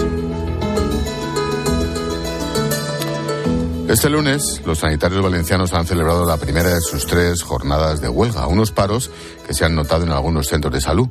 Este 3.86 4.08
lunes, 4.08 4.62
los 4.64 4.78
sanitarios 4.78 5.22
valencianos 5.22 5.74
han 5.74 5.86
celebrado 5.86 6.24
la 6.24 6.38
primera 6.38 6.70
de 6.70 6.80
sus 6.80 7.06
tres 7.06 7.42
jornadas 7.42 8.00
de 8.00 8.08
huelga, 8.08 8.46
unos 8.46 8.72
paros 8.72 9.10
que 9.46 9.52
se 9.52 9.66
han 9.66 9.74
notado 9.74 10.04
en 10.04 10.10
algunos 10.10 10.48
centros 10.48 10.72
de 10.72 10.80
salud. 10.80 11.08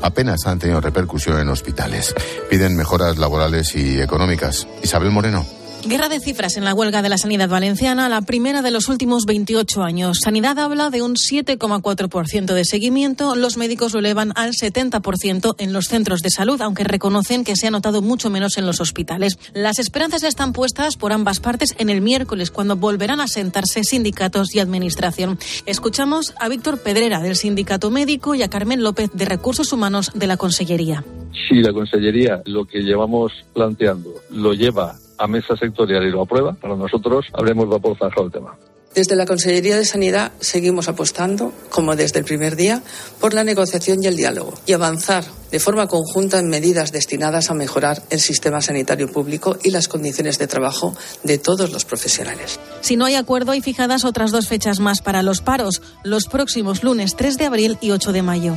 Apenas 0.00 0.46
han 0.46 0.58
tenido 0.58 0.80
repercusión 0.80 1.38
en 1.38 1.50
hospitales. 1.50 2.14
Piden 2.48 2.76
mejoras 2.76 3.18
laborales 3.18 3.76
y 3.76 4.00
económicas. 4.00 4.66
Isabel 4.82 5.10
Moreno. 5.10 5.44
Guerra 5.84 6.08
de 6.08 6.18
cifras 6.18 6.56
en 6.56 6.64
la 6.64 6.74
huelga 6.74 7.00
de 7.00 7.08
la 7.08 7.18
sanidad 7.18 7.48
valenciana, 7.48 8.08
la 8.08 8.20
primera 8.22 8.60
de 8.60 8.72
los 8.72 8.88
últimos 8.88 9.24
28 9.24 9.82
años. 9.82 10.18
Sanidad 10.22 10.58
habla 10.58 10.90
de 10.90 11.02
un 11.02 11.14
7,4% 11.14 12.54
de 12.54 12.64
seguimiento. 12.64 13.36
Los 13.36 13.56
médicos 13.56 13.92
lo 13.92 14.00
elevan 14.00 14.32
al 14.34 14.52
70% 14.52 15.54
en 15.58 15.72
los 15.72 15.86
centros 15.86 16.22
de 16.22 16.30
salud, 16.30 16.60
aunque 16.60 16.82
reconocen 16.82 17.44
que 17.44 17.54
se 17.54 17.68
ha 17.68 17.70
notado 17.70 18.02
mucho 18.02 18.30
menos 18.30 18.58
en 18.58 18.66
los 18.66 18.80
hospitales. 18.80 19.38
Las 19.54 19.78
esperanzas 19.78 20.24
están 20.24 20.52
puestas 20.52 20.96
por 20.96 21.12
ambas 21.12 21.38
partes 21.38 21.74
en 21.78 21.88
el 21.88 22.00
miércoles, 22.00 22.50
cuando 22.50 22.74
volverán 22.74 23.20
a 23.20 23.28
sentarse 23.28 23.84
sindicatos 23.84 24.54
y 24.56 24.58
administración. 24.58 25.38
Escuchamos 25.66 26.34
a 26.40 26.48
Víctor 26.48 26.82
Pedrera, 26.82 27.20
del 27.20 27.36
Sindicato 27.36 27.90
Médico, 27.90 28.34
y 28.34 28.42
a 28.42 28.48
Carmen 28.48 28.82
López, 28.82 29.10
de 29.12 29.24
Recursos 29.24 29.72
Humanos 29.72 30.10
de 30.14 30.26
la 30.26 30.36
Consellería. 30.36 31.04
Si 31.48 31.62
la 31.62 31.72
Consellería 31.72 32.42
lo 32.44 32.64
que 32.64 32.80
llevamos 32.80 33.32
planteando 33.54 34.14
lo 34.30 34.52
lleva 34.52 34.96
a 35.18 35.26
mesa 35.26 35.56
sectorial 35.56 36.04
y 36.04 36.10
lo 36.10 36.22
aprueba, 36.22 36.54
para 36.54 36.76
nosotros 36.76 37.26
habremos 37.32 37.68
de 37.68 37.76
aportar 37.76 38.12
el 38.16 38.30
tema. 38.30 38.56
Desde 38.96 39.14
la 39.14 39.26
Consellería 39.26 39.76
de 39.76 39.84
Sanidad 39.84 40.32
seguimos 40.40 40.88
apostando, 40.88 41.52
como 41.68 41.96
desde 41.96 42.18
el 42.18 42.24
primer 42.24 42.56
día, 42.56 42.82
por 43.20 43.34
la 43.34 43.44
negociación 43.44 44.02
y 44.02 44.06
el 44.06 44.16
diálogo 44.16 44.54
y 44.64 44.72
avanzar 44.72 45.22
de 45.50 45.60
forma 45.60 45.86
conjunta 45.86 46.38
en 46.38 46.48
medidas 46.48 46.92
destinadas 46.92 47.50
a 47.50 47.54
mejorar 47.54 48.02
el 48.08 48.20
sistema 48.20 48.62
sanitario 48.62 49.12
público 49.12 49.58
y 49.62 49.70
las 49.70 49.88
condiciones 49.88 50.38
de 50.38 50.46
trabajo 50.46 50.96
de 51.24 51.36
todos 51.36 51.72
los 51.72 51.84
profesionales. 51.84 52.58
Si 52.80 52.96
no 52.96 53.04
hay 53.04 53.16
acuerdo, 53.16 53.52
hay 53.52 53.60
fijadas 53.60 54.06
otras 54.06 54.32
dos 54.32 54.48
fechas 54.48 54.80
más 54.80 55.02
para 55.02 55.22
los 55.22 55.42
paros, 55.42 55.82
los 56.02 56.24
próximos 56.24 56.82
lunes 56.82 57.16
3 57.16 57.36
de 57.36 57.44
abril 57.44 57.76
y 57.82 57.90
8 57.90 58.12
de 58.12 58.22
mayo. 58.22 58.54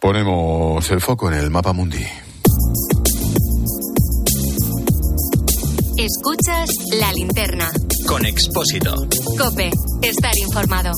Ponemos 0.00 0.90
el 0.90 1.00
foco 1.02 1.30
en 1.30 1.34
el 1.34 1.50
mapa 1.50 1.74
mundi. 1.74 2.02
Escuchas 5.98 6.70
la 6.98 7.12
linterna. 7.12 7.70
Con 8.06 8.24
Expósito. 8.24 8.94
Cope, 9.38 9.70
estar 10.00 10.32
informado. 10.38 10.92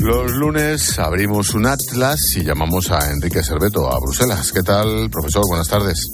Los 0.00 0.30
lunes 0.30 0.96
abrimos 1.00 1.52
un 1.54 1.66
atlas 1.66 2.20
y 2.36 2.44
llamamos 2.44 2.92
a 2.92 3.10
Enrique 3.10 3.42
Serveto 3.42 3.92
a 3.92 3.98
Bruselas. 3.98 4.52
¿Qué 4.52 4.62
tal, 4.62 5.10
profesor? 5.10 5.42
Buenas 5.48 5.66
tardes. 5.66 6.06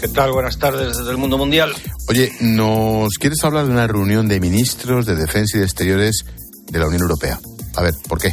¿Qué 0.00 0.08
tal? 0.08 0.32
Buenas 0.32 0.58
tardes 0.58 0.98
desde 0.98 1.12
el 1.12 1.16
mundo 1.16 1.38
mundial. 1.38 1.72
Oye, 2.08 2.32
¿nos 2.40 3.18
quieres 3.18 3.44
hablar 3.44 3.66
de 3.66 3.72
una 3.72 3.86
reunión 3.86 4.28
de 4.28 4.40
ministros 4.40 5.04
de 5.04 5.14
Defensa 5.14 5.58
y 5.58 5.60
de 5.60 5.66
Exteriores 5.66 6.24
de 6.70 6.78
la 6.78 6.86
Unión 6.86 7.02
Europea? 7.02 7.38
A 7.76 7.82
ver, 7.82 7.92
¿por 8.08 8.18
qué? 8.18 8.32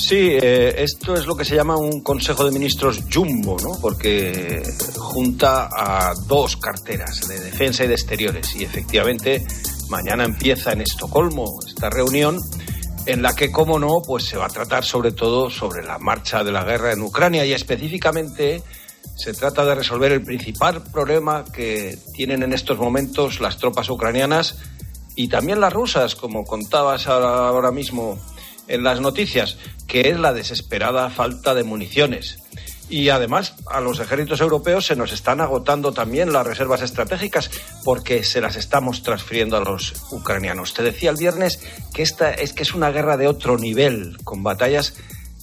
Sí, 0.00 0.28
eh, 0.40 0.72
esto 0.78 1.14
es 1.14 1.26
lo 1.26 1.36
que 1.36 1.44
se 1.44 1.56
llama 1.56 1.76
un 1.76 2.02
Consejo 2.02 2.44
de 2.44 2.52
Ministros 2.52 3.02
Jumbo, 3.12 3.56
¿no? 3.60 3.80
Porque 3.80 4.62
junta 4.96 5.68
a 5.72 6.14
dos 6.28 6.56
carteras 6.56 7.26
de 7.26 7.40
defensa 7.40 7.82
y 7.82 7.88
de 7.88 7.94
exteriores. 7.94 8.54
Y 8.54 8.62
efectivamente, 8.62 9.44
mañana 9.88 10.24
empieza 10.24 10.72
en 10.72 10.82
Estocolmo 10.82 11.58
esta 11.66 11.90
reunión 11.90 12.38
en 13.06 13.22
la 13.22 13.34
que, 13.34 13.50
como 13.50 13.80
no, 13.80 14.02
pues 14.06 14.24
se 14.24 14.36
va 14.36 14.46
a 14.46 14.50
tratar 14.50 14.84
sobre 14.84 15.10
todo 15.10 15.50
sobre 15.50 15.82
la 15.82 15.98
marcha 15.98 16.44
de 16.44 16.52
la 16.52 16.62
guerra 16.62 16.92
en 16.92 17.02
Ucrania 17.02 17.44
y 17.44 17.52
específicamente 17.52 18.62
se 19.16 19.34
trata 19.34 19.64
de 19.64 19.74
resolver 19.74 20.12
el 20.12 20.22
principal 20.22 20.82
problema 20.82 21.44
que 21.44 21.98
tienen 22.14 22.42
en 22.42 22.52
estos 22.52 22.78
momentos 22.78 23.40
las 23.40 23.58
tropas 23.58 23.88
ucranianas 23.88 24.56
y 25.14 25.28
también 25.28 25.60
las 25.60 25.72
rusas, 25.72 26.14
como 26.14 26.44
contabas 26.44 27.06
ahora 27.06 27.70
mismo 27.70 28.18
en 28.68 28.82
las 28.82 29.00
noticias, 29.00 29.58
que 29.86 30.10
es 30.10 30.18
la 30.18 30.32
desesperada 30.32 31.10
falta 31.10 31.54
de 31.54 31.64
municiones. 31.64 32.38
Y 32.88 33.08
además 33.08 33.54
a 33.70 33.80
los 33.80 34.00
ejércitos 34.00 34.40
europeos 34.40 34.86
se 34.86 34.96
nos 34.96 35.12
están 35.12 35.40
agotando 35.40 35.92
también 35.92 36.32
las 36.32 36.46
reservas 36.46 36.82
estratégicas 36.82 37.50
porque 37.84 38.22
se 38.22 38.40
las 38.40 38.56
estamos 38.56 39.02
transfiriendo 39.02 39.56
a 39.56 39.64
los 39.64 39.94
ucranianos. 40.10 40.74
Te 40.74 40.82
decía 40.82 41.10
el 41.10 41.16
viernes 41.16 41.60
que 41.94 42.02
esta 42.02 42.32
es 42.32 42.52
que 42.52 42.64
es 42.64 42.74
una 42.74 42.90
guerra 42.90 43.16
de 43.16 43.28
otro 43.28 43.56
nivel, 43.56 44.18
con 44.24 44.42
batallas 44.42 44.94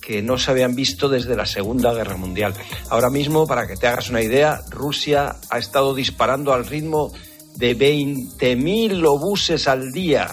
que 0.09 0.23
no 0.23 0.39
se 0.39 0.49
habían 0.49 0.73
visto 0.73 1.07
desde 1.07 1.35
la 1.35 1.45
Segunda 1.45 1.93
Guerra 1.93 2.17
Mundial. 2.17 2.55
Ahora 2.89 3.11
mismo, 3.11 3.45
para 3.45 3.67
que 3.67 3.77
te 3.77 3.85
hagas 3.85 4.09
una 4.09 4.23
idea, 4.23 4.59
Rusia 4.71 5.35
ha 5.51 5.59
estado 5.59 5.93
disparando 5.93 6.51
al 6.51 6.65
ritmo 6.65 7.13
de 7.57 7.77
20.000 7.77 9.05
obuses 9.05 9.67
al 9.67 9.91
día 9.91 10.27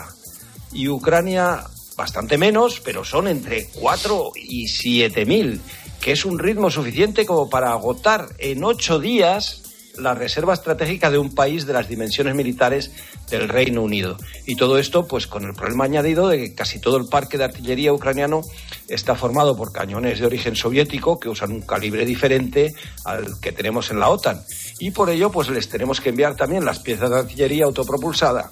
y 0.73 0.88
Ucrania 0.88 1.62
bastante 1.95 2.38
menos, 2.38 2.80
pero 2.80 3.04
son 3.04 3.28
entre 3.28 3.68
4 3.75 4.33
y 4.37 4.64
7.000, 4.64 5.61
que 6.00 6.12
es 6.12 6.25
un 6.25 6.38
ritmo 6.38 6.71
suficiente 6.71 7.26
como 7.26 7.50
para 7.50 7.73
agotar 7.73 8.28
en 8.38 8.64
ocho 8.64 8.99
días 8.99 9.66
la 9.99 10.15
reserva 10.15 10.55
estratégica 10.55 11.11
de 11.11 11.19
un 11.19 11.35
país 11.35 11.67
de 11.67 11.73
las 11.73 11.88
dimensiones 11.88 12.35
militares 12.35 12.93
del 13.31 13.49
Reino 13.49 13.83
Unido. 13.83 14.17
Y 14.47 14.57
todo 14.57 14.79
esto, 14.79 15.07
pues 15.07 15.26
con 15.26 15.45
el 15.45 15.55
problema 15.55 15.85
añadido 15.85 16.29
de 16.29 16.38
que 16.38 16.55
casi 16.55 16.81
todo 16.81 16.97
el 16.97 17.09
parque 17.09 17.38
de 17.38 17.45
artillería 17.45 17.93
ucraniano 17.93 18.43
está 18.88 19.15
formado 19.15 19.57
por 19.57 19.73
cañones 19.73 20.21
de 20.21 20.26
origen 20.26 20.57
soviético 20.57 21.19
que 21.19 21.29
usan 21.29 21.53
un 21.53 21.62
calibre 21.62 22.05
diferente 22.05 22.75
al 23.05 23.41
que 23.41 23.53
tenemos 23.53 23.91
en 23.91 24.00
la 24.00 24.09
OTAN. 24.09 24.43
Y 24.79 24.91
por 24.91 25.11
ello, 25.11 25.31
pues 25.31 25.49
les 25.49 25.69
tenemos 25.69 26.00
que 26.00 26.11
enviar 26.11 26.37
también 26.37 26.65
las 26.65 26.79
piezas 26.79 27.11
de 27.11 27.19
artillería 27.19 27.65
autopropulsada 27.65 28.50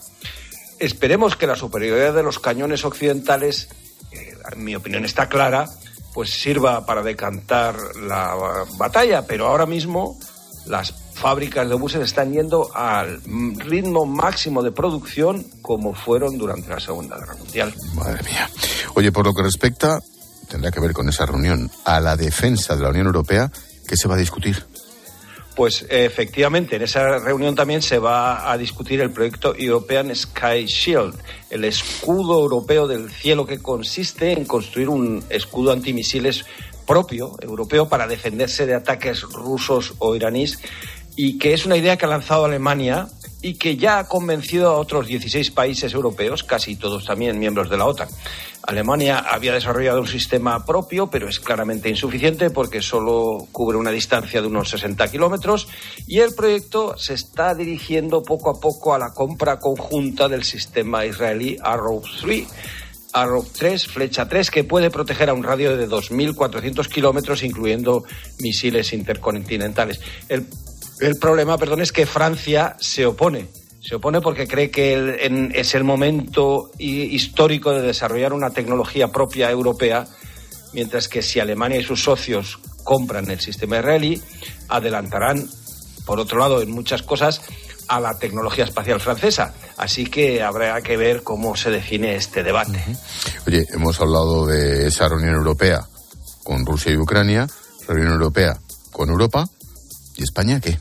Esperemos 0.78 1.36
que 1.36 1.46
la 1.46 1.56
superioridad 1.56 2.14
de 2.14 2.22
los 2.22 2.38
cañones 2.38 2.84
occidentales, 2.84 3.68
en 4.12 4.64
mi 4.64 4.74
opinión 4.74 5.04
está 5.04 5.28
clara, 5.28 5.66
pues 6.12 6.30
sirva 6.30 6.84
para 6.84 7.02
decantar 7.02 7.76
la 7.96 8.64
batalla, 8.76 9.26
pero 9.26 9.46
ahora 9.46 9.66
mismo 9.66 10.18
las 10.66 10.92
fábricas 11.14 11.68
de 11.68 11.74
buses 11.74 12.02
están 12.02 12.32
yendo 12.32 12.74
al 12.74 13.20
ritmo 13.58 14.04
máximo 14.04 14.62
de 14.62 14.72
producción 14.72 15.44
como 15.62 15.94
fueron 15.94 16.36
durante 16.36 16.68
la 16.68 16.80
Segunda 16.80 17.16
Guerra 17.16 17.36
Mundial. 17.36 17.74
Madre 17.94 18.22
mía. 18.24 18.50
Oye, 18.94 19.12
por 19.12 19.24
lo 19.24 19.32
que 19.32 19.42
respecta, 19.42 20.00
tendrá 20.48 20.70
que 20.70 20.80
ver 20.80 20.92
con 20.92 21.08
esa 21.08 21.24
reunión, 21.26 21.70
a 21.84 22.00
la 22.00 22.16
defensa 22.16 22.76
de 22.76 22.82
la 22.82 22.90
Unión 22.90 23.06
Europea, 23.06 23.50
¿qué 23.86 23.96
se 23.96 24.08
va 24.08 24.14
a 24.14 24.18
discutir? 24.18 24.64
Pues 25.56 25.86
efectivamente, 25.88 26.76
en 26.76 26.82
esa 26.82 27.18
reunión 27.20 27.54
también 27.54 27.80
se 27.80 27.98
va 27.98 28.50
a 28.50 28.58
discutir 28.58 29.00
el 29.00 29.10
proyecto 29.10 29.54
European 29.56 30.14
Sky 30.14 30.66
Shield, 30.66 31.14
el 31.48 31.64
escudo 31.64 32.40
europeo 32.40 32.88
del 32.88 33.08
cielo 33.10 33.46
que 33.46 33.60
consiste 33.60 34.32
en 34.32 34.46
construir 34.46 34.88
un 34.88 35.24
escudo 35.30 35.70
antimisiles 35.70 36.44
propio, 36.84 37.36
europeo, 37.40 37.88
para 37.88 38.08
defenderse 38.08 38.66
de 38.66 38.74
ataques 38.74 39.22
rusos 39.22 39.94
o 39.98 40.16
iraníes 40.16 40.58
y 41.16 41.38
que 41.38 41.54
es 41.54 41.66
una 41.66 41.76
idea 41.76 41.96
que 41.96 42.06
ha 42.06 42.08
lanzado 42.08 42.44
Alemania 42.44 43.08
y 43.42 43.54
que 43.54 43.76
ya 43.76 43.98
ha 43.98 44.08
convencido 44.08 44.70
a 44.70 44.78
otros 44.78 45.06
16 45.06 45.50
países 45.50 45.92
europeos, 45.92 46.44
casi 46.44 46.76
todos 46.76 47.04
también 47.04 47.38
miembros 47.38 47.68
de 47.68 47.76
la 47.76 47.84
OTAN. 47.84 48.08
Alemania 48.66 49.18
había 49.18 49.52
desarrollado 49.52 50.00
un 50.00 50.06
sistema 50.06 50.64
propio, 50.64 51.08
pero 51.08 51.28
es 51.28 51.38
claramente 51.40 51.90
insuficiente 51.90 52.48
porque 52.48 52.80
solo 52.80 53.46
cubre 53.52 53.76
una 53.76 53.90
distancia 53.90 54.40
de 54.40 54.48
unos 54.48 54.70
60 54.70 55.10
kilómetros 55.10 55.68
y 56.06 56.20
el 56.20 56.34
proyecto 56.34 56.96
se 56.96 57.12
está 57.12 57.54
dirigiendo 57.54 58.22
poco 58.22 58.48
a 58.48 58.58
poco 58.58 58.94
a 58.94 58.98
la 58.98 59.12
compra 59.12 59.58
conjunta 59.58 60.28
del 60.28 60.44
sistema 60.44 61.04
israelí 61.04 61.58
Arrow 61.62 62.02
3. 62.22 62.46
Arrow 63.12 63.44
3, 63.44 63.86
flecha 63.86 64.26
3, 64.26 64.50
que 64.50 64.64
puede 64.64 64.90
proteger 64.90 65.28
a 65.28 65.34
un 65.34 65.44
radio 65.44 65.76
de 65.76 65.88
2.400 65.88 66.88
kilómetros, 66.88 67.44
incluyendo 67.44 68.02
misiles 68.40 68.92
intercontinentales. 68.92 70.00
El 71.00 71.16
problema, 71.16 71.58
perdón, 71.58 71.80
es 71.82 71.92
que 71.92 72.06
Francia 72.06 72.76
se 72.80 73.06
opone. 73.06 73.48
Se 73.80 73.96
opone 73.96 74.20
porque 74.20 74.48
cree 74.48 74.70
que 74.70 75.50
es 75.54 75.74
el 75.74 75.84
momento 75.84 76.70
histórico 76.78 77.72
de 77.72 77.82
desarrollar 77.82 78.32
una 78.32 78.50
tecnología 78.50 79.08
propia 79.08 79.50
europea, 79.50 80.06
mientras 80.72 81.08
que 81.08 81.20
si 81.20 81.38
Alemania 81.38 81.80
y 81.80 81.84
sus 81.84 82.02
socios 82.02 82.58
compran 82.82 83.30
el 83.30 83.40
sistema 83.40 83.78
israelí, 83.78 84.22
adelantarán, 84.68 85.46
por 86.06 86.18
otro 86.18 86.38
lado, 86.38 86.62
en 86.62 86.70
muchas 86.70 87.02
cosas, 87.02 87.42
a 87.88 88.00
la 88.00 88.18
tecnología 88.18 88.64
espacial 88.64 89.00
francesa. 89.00 89.52
Así 89.76 90.06
que 90.06 90.42
habrá 90.42 90.80
que 90.80 90.96
ver 90.96 91.22
cómo 91.22 91.54
se 91.54 91.70
define 91.70 92.16
este 92.16 92.42
debate. 92.42 92.82
Oye, 93.46 93.66
hemos 93.74 94.00
hablado 94.00 94.46
de 94.46 94.86
esa 94.86 95.08
reunión 95.08 95.34
europea 95.34 95.86
con 96.42 96.64
Rusia 96.64 96.92
y 96.92 96.96
Ucrania, 96.96 97.46
reunión 97.86 98.12
europea 98.12 98.58
con 98.90 99.10
Europa, 99.10 99.44
¿y 100.16 100.22
España 100.22 100.60
qué? 100.60 100.78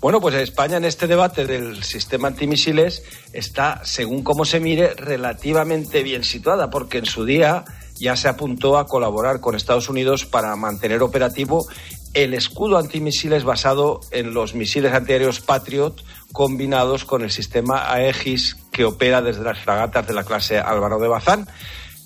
Bueno, 0.00 0.20
pues 0.22 0.34
España 0.36 0.78
en 0.78 0.86
este 0.86 1.06
debate 1.06 1.44
del 1.44 1.84
sistema 1.84 2.28
antimisiles 2.28 3.02
está, 3.34 3.82
según 3.84 4.22
cómo 4.22 4.46
se 4.46 4.58
mire, 4.58 4.94
relativamente 4.94 6.02
bien 6.02 6.24
situada, 6.24 6.70
porque 6.70 6.98
en 6.98 7.04
su 7.04 7.26
día 7.26 7.64
ya 7.96 8.16
se 8.16 8.28
apuntó 8.28 8.78
a 8.78 8.86
colaborar 8.86 9.40
con 9.40 9.54
Estados 9.54 9.90
Unidos 9.90 10.24
para 10.24 10.56
mantener 10.56 11.02
operativo 11.02 11.66
el 12.14 12.32
escudo 12.32 12.78
antimisiles 12.78 13.44
basado 13.44 14.00
en 14.10 14.32
los 14.32 14.54
misiles 14.54 14.94
antiaéreos 14.94 15.40
Patriot 15.40 16.02
combinados 16.32 17.04
con 17.04 17.22
el 17.22 17.30
sistema 17.30 17.92
Aegis 17.92 18.56
que 18.72 18.86
opera 18.86 19.20
desde 19.20 19.44
las 19.44 19.58
fragatas 19.58 20.06
de 20.06 20.14
la 20.14 20.24
clase 20.24 20.58
Álvaro 20.58 20.98
de 20.98 21.08
Bazán, 21.08 21.46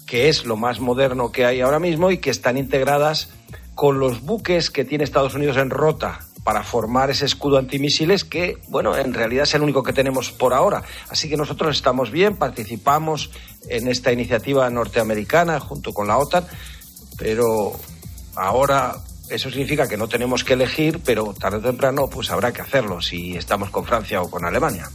que 0.04 0.28
es 0.28 0.44
lo 0.44 0.56
más 0.56 0.80
moderno 0.80 1.30
que 1.30 1.46
hay 1.46 1.60
ahora 1.60 1.78
mismo 1.78 2.10
y 2.10 2.18
que 2.18 2.30
están 2.30 2.58
integradas 2.58 3.30
con 3.76 4.00
los 4.00 4.20
buques 4.22 4.70
que 4.70 4.84
tiene 4.84 5.04
Estados 5.04 5.34
Unidos 5.34 5.56
en 5.58 5.70
rota 5.70 6.20
para 6.44 6.62
formar 6.62 7.10
ese 7.10 7.24
escudo 7.24 7.58
antimisiles 7.58 8.24
que, 8.24 8.58
bueno, 8.68 8.96
en 8.96 9.14
realidad 9.14 9.44
es 9.44 9.54
el 9.54 9.62
único 9.62 9.82
que 9.82 9.94
tenemos 9.94 10.30
por 10.30 10.52
ahora. 10.52 10.82
Así 11.08 11.28
que 11.28 11.36
nosotros 11.36 11.74
estamos 11.74 12.10
bien, 12.10 12.36
participamos 12.36 13.30
en 13.68 13.88
esta 13.88 14.12
iniciativa 14.12 14.68
norteamericana 14.68 15.58
junto 15.58 15.92
con 15.92 16.06
la 16.06 16.18
OTAN, 16.18 16.46
pero 17.16 17.72
ahora 18.36 18.94
eso 19.30 19.50
significa 19.50 19.88
que 19.88 19.96
no 19.96 20.06
tenemos 20.06 20.44
que 20.44 20.52
elegir, 20.52 21.00
pero 21.02 21.32
tarde 21.32 21.56
o 21.56 21.62
temprano 21.62 22.08
pues 22.08 22.30
habrá 22.30 22.52
que 22.52 22.60
hacerlo 22.60 23.00
si 23.00 23.36
estamos 23.36 23.70
con 23.70 23.86
Francia 23.86 24.20
o 24.20 24.30
con 24.30 24.44
Alemania. 24.44 24.88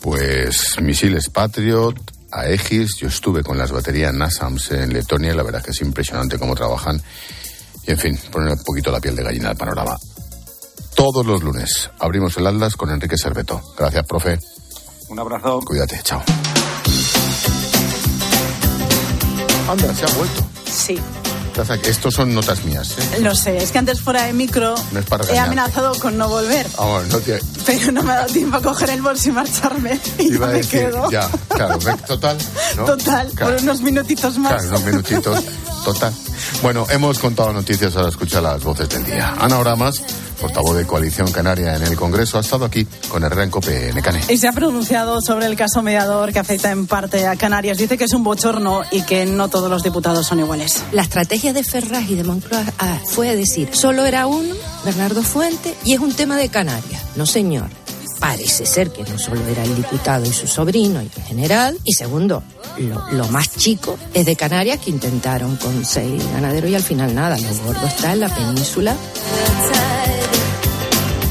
Pues 0.00 0.80
misiles 0.80 1.28
Patriot, 1.28 1.96
Aegis, 2.30 2.96
yo 2.96 3.08
estuve 3.08 3.42
con 3.42 3.58
las 3.58 3.72
baterías 3.72 4.14
NASAMS 4.14 4.70
en 4.70 4.92
Letonia, 4.92 5.34
la 5.34 5.42
verdad 5.42 5.62
que 5.62 5.72
es 5.72 5.80
impresionante 5.80 6.38
cómo 6.38 6.54
trabajan. 6.54 7.02
Y 7.86 7.90
en 7.90 7.98
fin, 7.98 8.18
poner 8.30 8.52
un 8.52 8.62
poquito 8.64 8.92
la 8.92 9.00
piel 9.00 9.16
de 9.16 9.24
gallina 9.24 9.50
al 9.50 9.56
panorama. 9.56 9.96
Todos 10.94 11.24
los 11.24 11.42
lunes 11.42 11.90
abrimos 11.98 12.36
el 12.36 12.46
Atlas 12.46 12.76
con 12.76 12.90
Enrique 12.90 13.16
Serveto. 13.16 13.60
Gracias, 13.76 14.04
profe. 14.06 14.38
Un 15.08 15.18
abrazo. 15.18 15.60
Cuídate, 15.64 16.00
chao. 16.02 16.22
Anda, 19.68 19.94
se 19.94 20.04
ha 20.04 20.08
vuelto. 20.16 20.46
Sí. 20.70 20.98
Estos 21.84 22.14
son 22.14 22.32
notas 22.34 22.64
mías. 22.64 22.94
¿eh? 22.98 23.20
Lo 23.20 23.34
sé, 23.34 23.58
es 23.58 23.70
que 23.70 23.78
antes 23.78 24.00
fuera 24.00 24.22
de 24.24 24.32
micro 24.32 24.74
no 24.92 24.98
es 25.00 25.04
para 25.04 25.24
he 25.30 25.38
amenazado 25.38 25.92
con 25.98 26.16
no 26.16 26.26
volver. 26.28 26.66
Oh, 26.78 27.00
no 27.10 27.18
te... 27.18 27.38
Pero 27.66 27.92
no 27.92 28.02
me 28.02 28.12
ha 28.12 28.16
dado 28.20 28.32
tiempo 28.32 28.56
a 28.56 28.62
coger 28.62 28.88
el 28.90 29.02
bolso 29.02 29.28
y 29.28 29.32
marcharme. 29.32 30.00
Y 30.18 30.32
Iba 30.34 30.46
ya 30.46 30.50
a 30.50 30.52
me 30.52 30.58
decir, 30.58 30.80
quedo. 30.80 31.10
ya, 31.10 31.28
claro, 31.48 31.78
total. 32.06 32.38
¿no? 32.76 32.84
Total, 32.86 33.28
Claro. 33.34 33.52
por 33.52 33.62
unos 33.62 33.82
minutitos 33.82 34.38
más. 34.38 34.52
Claro, 34.54 34.68
unos 34.68 34.84
minutitos, 34.84 35.44
total. 35.84 36.14
Bueno, 36.62 36.86
hemos 36.88 37.18
contado 37.18 37.52
noticias, 37.52 37.94
ahora 37.94 38.08
escucha 38.08 38.40
las 38.40 38.62
voces 38.64 38.88
del 38.88 39.04
día. 39.04 39.34
Ana 39.38 39.58
Oramas, 39.58 40.02
portavoz 40.40 40.76
de 40.76 40.86
Coalición 40.86 41.30
Canaria 41.30 41.76
en 41.76 41.82
el 41.82 41.96
Congreso, 41.96 42.38
ha 42.38 42.40
estado 42.40 42.64
aquí 42.64 42.86
con 43.08 43.22
el 43.22 43.30
en 43.38 43.50
Cope 43.50 43.92
Necane. 43.92 44.20
Y 44.28 44.38
se 44.38 44.48
ha 44.48 44.52
pronunciado 44.52 45.20
sobre 45.20 45.46
el 45.46 45.56
caso 45.56 45.82
mediador 45.82 46.32
que 46.32 46.38
afecta 46.38 46.70
en 46.70 46.86
parte 46.86 47.26
a 47.26 47.36
Canarias. 47.36 47.78
Dice 47.78 47.96
que 47.96 48.04
es 48.04 48.12
un 48.12 48.24
bochorno 48.24 48.82
y 48.90 49.02
que 49.02 49.26
no 49.26 49.48
todos 49.48 49.70
los 49.70 49.82
diputados 49.82 50.26
son 50.26 50.40
iguales. 50.40 50.82
La 50.92 51.02
estrategia 51.02 51.52
de 51.52 51.62
Ferraz 51.62 52.08
y 52.08 52.14
de 52.14 52.24
Moncloa 52.24 52.64
ah, 52.78 52.98
fue 53.06 53.36
decir, 53.36 53.68
solo 53.72 54.04
era 54.04 54.26
uno, 54.26 54.54
Bernardo 54.84 55.22
Fuente, 55.22 55.74
y 55.84 55.94
es 55.94 56.00
un 56.00 56.12
tema 56.12 56.36
de 56.36 56.48
Canarias. 56.48 57.02
No, 57.16 57.26
señor. 57.26 57.68
Parece 58.18 58.66
ser 58.66 58.92
que 58.92 59.02
no 59.02 59.18
solo 59.18 59.46
era 59.46 59.64
el 59.64 59.74
diputado 59.74 60.26
y 60.26 60.32
su 60.32 60.46
sobrino 60.46 61.00
y 61.00 61.06
el 61.06 61.24
general. 61.24 61.78
Y 61.84 61.94
segundo, 61.94 62.42
lo, 62.76 63.10
lo 63.12 63.28
más 63.28 63.56
chico 63.56 63.98
es 64.12 64.26
de 64.26 64.36
Canarias 64.36 64.78
que 64.78 64.90
intentaron 64.90 65.56
con 65.56 65.86
seis 65.86 66.22
ganaderos 66.34 66.70
y 66.70 66.74
al 66.74 66.82
final 66.82 67.14
nada. 67.14 67.38
Lo 67.38 67.54
gordo 67.64 67.86
está 67.86 68.12
en 68.12 68.20
la 68.20 68.28
península. 68.28 68.94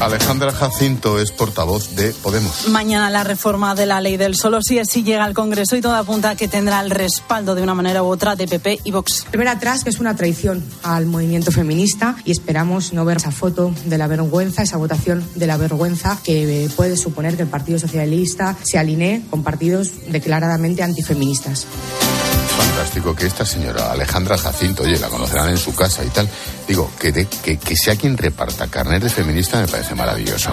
Alejandra 0.00 0.50
Jacinto 0.50 1.20
es 1.20 1.30
portavoz 1.30 1.94
de 1.94 2.12
Podemos. 2.12 2.68
Mañana 2.68 3.10
la 3.10 3.22
reforma 3.22 3.74
de 3.74 3.84
la 3.84 4.00
ley 4.00 4.16
del 4.16 4.34
solo 4.34 4.60
sí 4.62 4.78
es 4.78 4.88
sí 4.88 5.02
llega 5.02 5.24
al 5.24 5.34
Congreso 5.34 5.76
y 5.76 5.82
todo 5.82 5.94
apunta 5.94 6.30
a 6.30 6.36
que 6.36 6.48
tendrá 6.48 6.80
el 6.80 6.90
respaldo 6.90 7.54
de 7.54 7.62
una 7.62 7.74
manera 7.74 8.02
u 8.02 8.06
otra 8.06 8.34
de 8.34 8.48
PP 8.48 8.80
y 8.84 8.92
Vox. 8.92 9.26
Ver 9.30 9.48
atrás 9.48 9.84
que 9.84 9.90
es 9.90 10.00
una 10.00 10.16
traición 10.16 10.64
al 10.82 11.04
movimiento 11.04 11.52
feminista 11.52 12.16
y 12.24 12.32
esperamos 12.32 12.94
no 12.94 13.04
ver 13.04 13.18
esa 13.18 13.30
foto 13.30 13.74
de 13.84 13.98
la 13.98 14.06
vergüenza, 14.06 14.62
esa 14.62 14.78
votación 14.78 15.22
de 15.34 15.46
la 15.46 15.58
vergüenza 15.58 16.18
que 16.24 16.64
eh, 16.64 16.70
puede 16.74 16.96
suponer 16.96 17.36
que 17.36 17.42
el 17.42 17.48
Partido 17.48 17.78
Socialista 17.78 18.56
se 18.62 18.78
alinee 18.78 19.22
con 19.28 19.42
partidos 19.42 19.90
declaradamente 20.08 20.82
antifeministas. 20.82 21.66
Fantástico 22.56 23.14
que 23.14 23.26
esta 23.26 23.46
señora 23.46 23.92
Alejandra 23.92 24.36
Jacinto, 24.36 24.82
oye, 24.82 24.98
la 24.98 25.08
conocerán 25.08 25.50
en 25.50 25.58
su 25.58 25.74
casa 25.74 26.04
y 26.04 26.08
tal. 26.08 26.28
Digo, 26.70 26.88
que, 27.00 27.10
de- 27.10 27.26
que, 27.26 27.56
que 27.58 27.74
sea 27.74 27.96
quien 27.96 28.16
reparta 28.16 28.68
carnet 28.68 29.02
de 29.02 29.08
feminista 29.10 29.60
me 29.60 29.66
parece 29.66 29.96
maravilloso. 29.96 30.52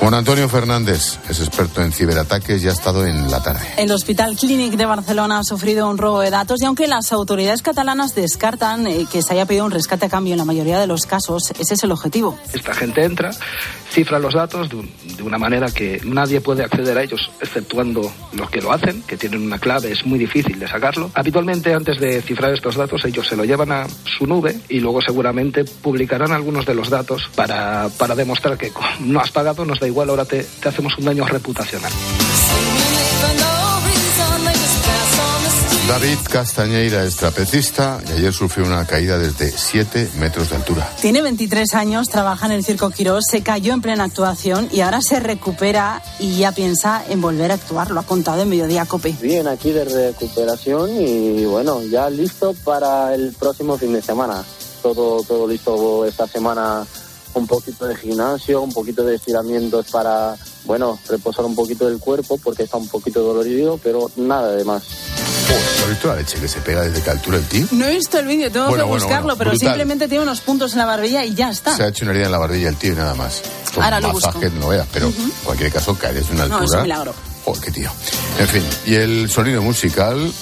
Juan 0.00 0.12
Antonio 0.14 0.48
Fernández 0.48 1.18
es 1.30 1.38
experto 1.38 1.80
en 1.82 1.92
ciberataques 1.92 2.64
y 2.64 2.66
ha 2.68 2.72
estado 2.72 3.06
en 3.06 3.30
la 3.30 3.40
tarde. 3.40 3.60
El 3.76 3.92
Hospital 3.92 4.34
Clínic 4.36 4.72
de 4.72 4.86
Barcelona 4.86 5.38
ha 5.38 5.44
sufrido 5.44 5.88
un 5.88 5.98
robo 5.98 6.18
de 6.18 6.30
datos 6.30 6.60
y 6.60 6.64
aunque 6.64 6.88
las 6.88 7.12
autoridades 7.12 7.62
catalanas 7.62 8.16
descartan 8.16 8.88
eh, 8.88 9.06
que 9.12 9.22
se 9.22 9.34
haya 9.34 9.46
pedido 9.46 9.64
un 9.64 9.70
rescate 9.70 10.06
a 10.06 10.08
cambio 10.08 10.32
en 10.34 10.38
la 10.38 10.44
mayoría 10.44 10.80
de 10.80 10.88
los 10.88 11.06
casos, 11.06 11.52
ese 11.56 11.74
es 11.74 11.84
el 11.84 11.92
objetivo. 11.92 12.36
Esta 12.52 12.74
gente 12.74 13.04
entra, 13.04 13.30
cifra 13.92 14.18
los 14.18 14.34
datos 14.34 14.68
de, 14.68 14.74
un- 14.76 14.90
de 15.16 15.22
una 15.22 15.38
manera 15.38 15.70
que 15.70 16.00
nadie 16.04 16.40
puede 16.40 16.64
acceder 16.64 16.98
a 16.98 17.04
ellos, 17.04 17.30
exceptuando 17.40 18.12
los 18.32 18.50
que 18.50 18.60
lo 18.60 18.72
hacen, 18.72 19.02
que 19.02 19.16
tienen 19.16 19.42
una 19.42 19.60
clave, 19.60 19.92
es 19.92 20.04
muy 20.04 20.18
difícil 20.18 20.58
de 20.58 20.66
sacarlo. 20.66 21.12
Habitualmente, 21.14 21.72
antes 21.72 22.00
de 22.00 22.20
cifrar 22.20 22.52
estos 22.52 22.74
datos, 22.74 23.04
ellos 23.04 23.28
se 23.28 23.36
lo 23.36 23.44
llevan 23.44 23.70
a 23.70 23.86
su 24.18 24.26
nube 24.26 24.58
y 24.68 24.80
luego 24.80 25.00
seguramente 25.00 25.51
publicarán 25.64 26.32
algunos 26.32 26.66
de 26.66 26.74
los 26.74 26.90
datos 26.90 27.30
para, 27.34 27.88
para 27.96 28.14
demostrar 28.14 28.58
que 28.58 28.72
no 29.00 29.20
has 29.20 29.30
pagado, 29.30 29.64
nos 29.64 29.80
da 29.80 29.86
igual, 29.86 30.10
ahora 30.10 30.24
te, 30.24 30.42
te 30.42 30.68
hacemos 30.68 30.96
un 30.98 31.04
daño 31.04 31.26
reputacional. 31.26 31.92
David 35.88 36.18
Castañeira 36.30 37.04
es 37.04 37.16
trapecista 37.16 38.00
y 38.08 38.12
ayer 38.12 38.32
sufrió 38.32 38.64
una 38.64 38.86
caída 38.86 39.18
desde 39.18 39.50
7 39.50 40.12
metros 40.18 40.48
de 40.48 40.56
altura. 40.56 40.88
Tiene 41.02 41.20
23 41.20 41.74
años, 41.74 42.08
trabaja 42.08 42.46
en 42.46 42.52
el 42.52 42.64
Circo 42.64 42.90
Quirós, 42.90 43.24
se 43.28 43.42
cayó 43.42 43.74
en 43.74 43.82
plena 43.82 44.04
actuación 44.04 44.68
y 44.72 44.80
ahora 44.80 45.02
se 45.02 45.20
recupera 45.20 46.00
y 46.18 46.38
ya 46.38 46.52
piensa 46.52 47.04
en 47.08 47.20
volver 47.20 47.50
a 47.50 47.54
actuar. 47.54 47.90
Lo 47.90 48.00
ha 48.00 48.04
contado 48.04 48.42
en 48.42 48.48
Mediodía 48.48 48.86
Cope. 48.86 49.14
Bien, 49.20 49.46
aquí 49.48 49.72
de 49.72 49.84
recuperación 49.84 50.90
y 50.98 51.44
bueno, 51.44 51.82
ya 51.82 52.08
listo 52.08 52.54
para 52.64 53.14
el 53.14 53.32
próximo 53.32 53.76
fin 53.76 53.92
de 53.92 54.00
semana. 54.00 54.44
Todo, 54.82 55.22
todo 55.22 55.46
listo 55.46 56.04
esta 56.04 56.26
semana, 56.26 56.84
un 57.34 57.46
poquito 57.46 57.86
de 57.86 57.94
gimnasio, 57.96 58.60
un 58.60 58.72
poquito 58.72 59.04
de 59.04 59.14
estiramientos 59.16 59.86
para, 59.90 60.34
bueno, 60.64 60.98
reposar 61.08 61.44
un 61.44 61.54
poquito 61.54 61.86
del 61.88 61.98
cuerpo 61.98 62.36
porque 62.42 62.64
está 62.64 62.76
un 62.78 62.88
poquito 62.88 63.22
dolorido, 63.22 63.78
pero 63.82 64.10
nada 64.16 64.52
de 64.56 64.64
más. 64.64 64.82
¿Has 65.82 65.88
visto 65.88 66.08
la 66.08 66.16
leche 66.16 66.38
que 66.38 66.48
se 66.48 66.60
pega 66.60 66.82
desde 66.82 67.02
qué 67.02 67.10
altura 67.10 67.36
el 67.38 67.44
tío? 67.44 67.66
No 67.72 67.84
he 67.86 67.90
visto 67.90 68.18
el 68.18 68.26
vídeo, 68.26 68.50
tengo 68.50 68.68
Bueno, 68.68 68.84
que 68.84 68.88
bueno, 68.90 69.04
buscarlo, 69.04 69.22
bueno, 69.28 69.38
pero 69.38 69.50
brutal. 69.50 69.68
simplemente 69.68 70.08
tiene 70.08 70.22
unos 70.24 70.40
puntos 70.40 70.72
en 70.72 70.78
la 70.78 70.86
barbilla 70.86 71.24
y 71.24 71.34
ya 71.34 71.50
está. 71.50 71.76
Se 71.76 71.82
ha 71.84 71.88
hecho 71.88 72.04
una 72.04 72.12
herida 72.12 72.26
en 72.26 72.32
la 72.32 72.38
barbilla 72.38 72.68
el 72.68 72.76
tío 72.76 72.92
y 72.92 72.96
nada 72.96 73.14
más. 73.14 73.42
Con 73.74 73.82
Ahora 73.84 74.00
lo 74.00 74.12
masaje 74.14 74.38
busco. 74.48 74.60
no 74.60 74.68
veas, 74.68 74.86
pero 74.92 75.08
Ujú. 75.08 75.22
en 75.22 75.30
cualquier 75.44 75.72
caso 75.72 75.94
caer 75.96 76.14
desde 76.14 76.34
una 76.34 76.46
No, 76.46 76.56
altura. 76.56 76.66
es 76.66 76.74
un 76.76 76.82
milagro. 76.82 77.14
Oh, 77.44 77.52
qué 77.60 77.70
tío. 77.70 77.90
En 78.38 78.48
fin, 78.48 78.62
y 78.86 78.94
el 78.94 79.28
sonido 79.30 79.62
musical, 79.62 80.32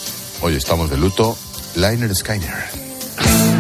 hoy 0.43 0.57
estamos 0.57 0.89
de 0.91 0.97
luto, 0.97 1.37
Liner 1.77 2.15
Skyner. 2.15 3.60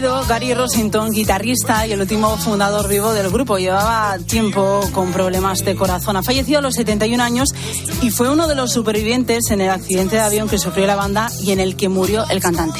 Fallecido 0.00 0.26
Gary 0.26 0.52
Rossington, 0.52 1.10
guitarrista 1.10 1.86
y 1.86 1.92
el 1.92 2.00
último 2.00 2.36
fundador 2.36 2.86
vivo 2.86 3.14
del 3.14 3.30
grupo. 3.30 3.56
Llevaba 3.56 4.18
tiempo 4.18 4.80
con 4.92 5.10
problemas 5.12 5.64
de 5.64 5.74
corazón. 5.74 6.16
Ha 6.16 6.22
fallecido 6.22 6.58
a 6.58 6.62
los 6.62 6.74
71 6.74 7.22
años 7.22 7.48
y 8.02 8.10
fue 8.10 8.28
uno 8.30 8.46
de 8.46 8.54
los 8.54 8.72
supervivientes 8.72 9.50
en 9.50 9.62
el 9.62 9.70
accidente 9.70 10.16
de 10.16 10.22
avión 10.22 10.48
que 10.48 10.58
sufrió 10.58 10.86
la 10.86 10.96
banda 10.96 11.30
y 11.42 11.52
en 11.52 11.60
el 11.60 11.76
que 11.76 11.88
murió 11.88 12.28
el 12.28 12.40
cantante. 12.40 12.78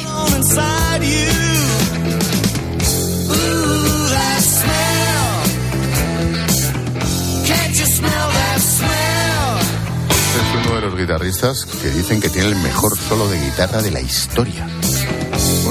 Es 10.35 10.65
uno 10.65 10.75
de 10.75 10.81
los 10.81 10.95
guitarristas 10.95 11.65
que 11.65 11.89
dicen 11.89 12.21
que 12.21 12.29
tiene 12.29 12.49
el 12.49 12.55
mejor 12.57 12.95
solo 12.95 13.27
de 13.27 13.39
guitarra 13.39 13.81
de 13.81 13.89
la 13.89 14.01
historia. 14.01 14.67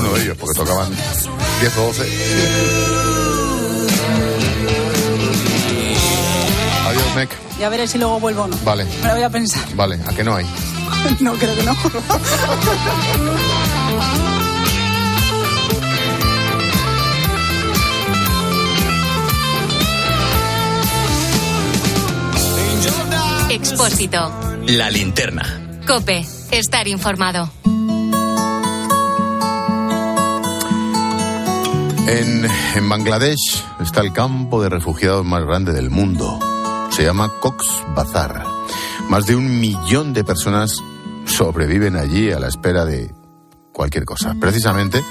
Uno 0.06 0.14
de 0.14 0.22
ellos, 0.22 0.36
porque 0.38 0.58
tocaban 0.58 0.88
10 1.60 1.76
o 1.78 1.82
12. 1.86 2.02
Adiós, 6.88 7.14
Mec. 7.16 7.30
Ya 7.58 7.68
veré 7.68 7.88
si 7.88 7.98
luego 7.98 8.20
vuelvo 8.20 8.42
o 8.42 8.46
no. 8.46 8.56
Vale, 8.64 8.84
Me 9.02 9.08
lo 9.08 9.14
voy 9.14 9.22
a 9.24 9.30
pensar. 9.30 9.64
vale, 9.74 9.98
¿a 10.06 10.14
qué 10.14 10.22
no 10.22 10.36
hay? 10.36 10.46
No, 11.20 11.32
creo 11.34 11.54
que 11.54 11.62
no. 11.62 11.74
Expósito. 23.50 24.30
La 24.68 24.90
linterna. 24.90 25.42
Cope. 25.86 26.24
Estar 26.50 26.88
informado. 26.88 27.50
En, 32.08 32.88
Bangladesh 32.88 33.64
está 33.80 34.00
el 34.00 34.12
campo 34.12 34.62
de 34.62 34.68
refugiados 34.68 35.24
más 35.24 35.44
grande 35.44 35.72
del 35.72 35.90
mundo. 35.90 36.38
Se 36.90 37.02
llama 37.02 37.32
Cox 37.40 37.66
Bazar. 37.96 38.44
Más 39.08 39.26
de 39.26 39.34
un 39.34 39.58
millón 39.60 40.12
de 40.12 40.22
personas 40.22 40.82
sobreviven 41.26 41.96
allí 41.96 42.30
a 42.30 42.38
la 42.38 42.46
espera 42.46 42.84
de 42.84 43.12
cualquier 43.72 44.04
cosa. 44.04 44.36
Precisamente, 44.40 45.04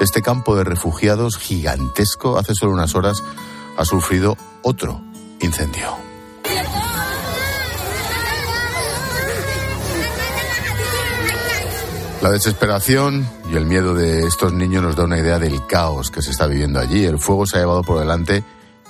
este 0.00 0.22
campo 0.22 0.56
de 0.56 0.64
refugiados 0.64 1.38
gigantesco 1.38 2.36
hace 2.36 2.54
solo 2.54 2.72
unas 2.72 2.96
horas 2.96 3.22
ha 3.76 3.84
sufrido 3.84 4.36
otro 4.62 5.00
incendio. 5.40 6.03
La 12.24 12.30
desesperación 12.30 13.28
y 13.52 13.56
el 13.56 13.66
miedo 13.66 13.92
de 13.92 14.26
estos 14.26 14.50
niños 14.54 14.82
nos 14.82 14.96
da 14.96 15.04
una 15.04 15.18
idea 15.18 15.38
del 15.38 15.66
caos 15.66 16.10
que 16.10 16.22
se 16.22 16.30
está 16.30 16.46
viviendo 16.46 16.80
allí. 16.80 17.04
El 17.04 17.18
fuego 17.18 17.44
se 17.44 17.58
ha 17.58 17.60
llevado 17.60 17.82
por 17.82 17.98
delante 17.98 18.42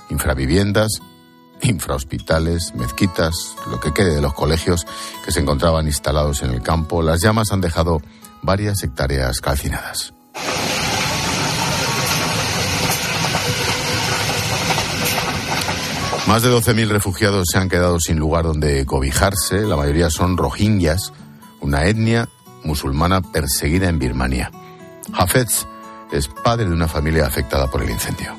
infraviviendas, 0.09 1.01
infrahospitales, 1.61 2.77
mezquitas, 2.77 3.57
lo 3.69 3.81
que 3.81 3.93
quede 3.93 4.15
de 4.15 4.21
los 4.21 4.35
colegios 4.35 4.87
que 5.25 5.33
se 5.33 5.41
encontraban 5.41 5.89
instalados 5.89 6.45
en 6.45 6.51
el 6.51 6.63
campo. 6.63 7.03
Las 7.03 7.23
llamas 7.23 7.51
han 7.51 7.61
dejado 7.61 8.01
varias 8.43 8.81
hectáreas 8.85 9.41
calcinadas. 9.41 10.15
Más 16.29 16.41
de 16.45 16.51
12.000 16.51 16.87
refugiados 16.87 17.47
se 17.51 17.59
han 17.59 17.69
quedado 17.69 17.99
sin 17.99 18.17
lugar 18.17 18.45
donde 18.45 18.87
cobijarse. 18.87 19.63
La 19.63 19.75
mayoría 19.75 20.09
son 20.09 20.37
rohingyas, 20.37 21.13
una 21.61 21.87
etnia 21.87 22.29
musulmana 22.65 23.23
perseguida 23.23 23.89
en 23.89 23.99
Birmania. 23.99 24.51
Hafez 25.13 25.67
es 26.13 26.29
padre 26.29 26.67
de 26.67 26.73
una 26.73 26.89
familia 26.89 27.27
afectada 27.27 27.71
por 27.71 27.83
el 27.83 27.91
incendio. 27.91 28.37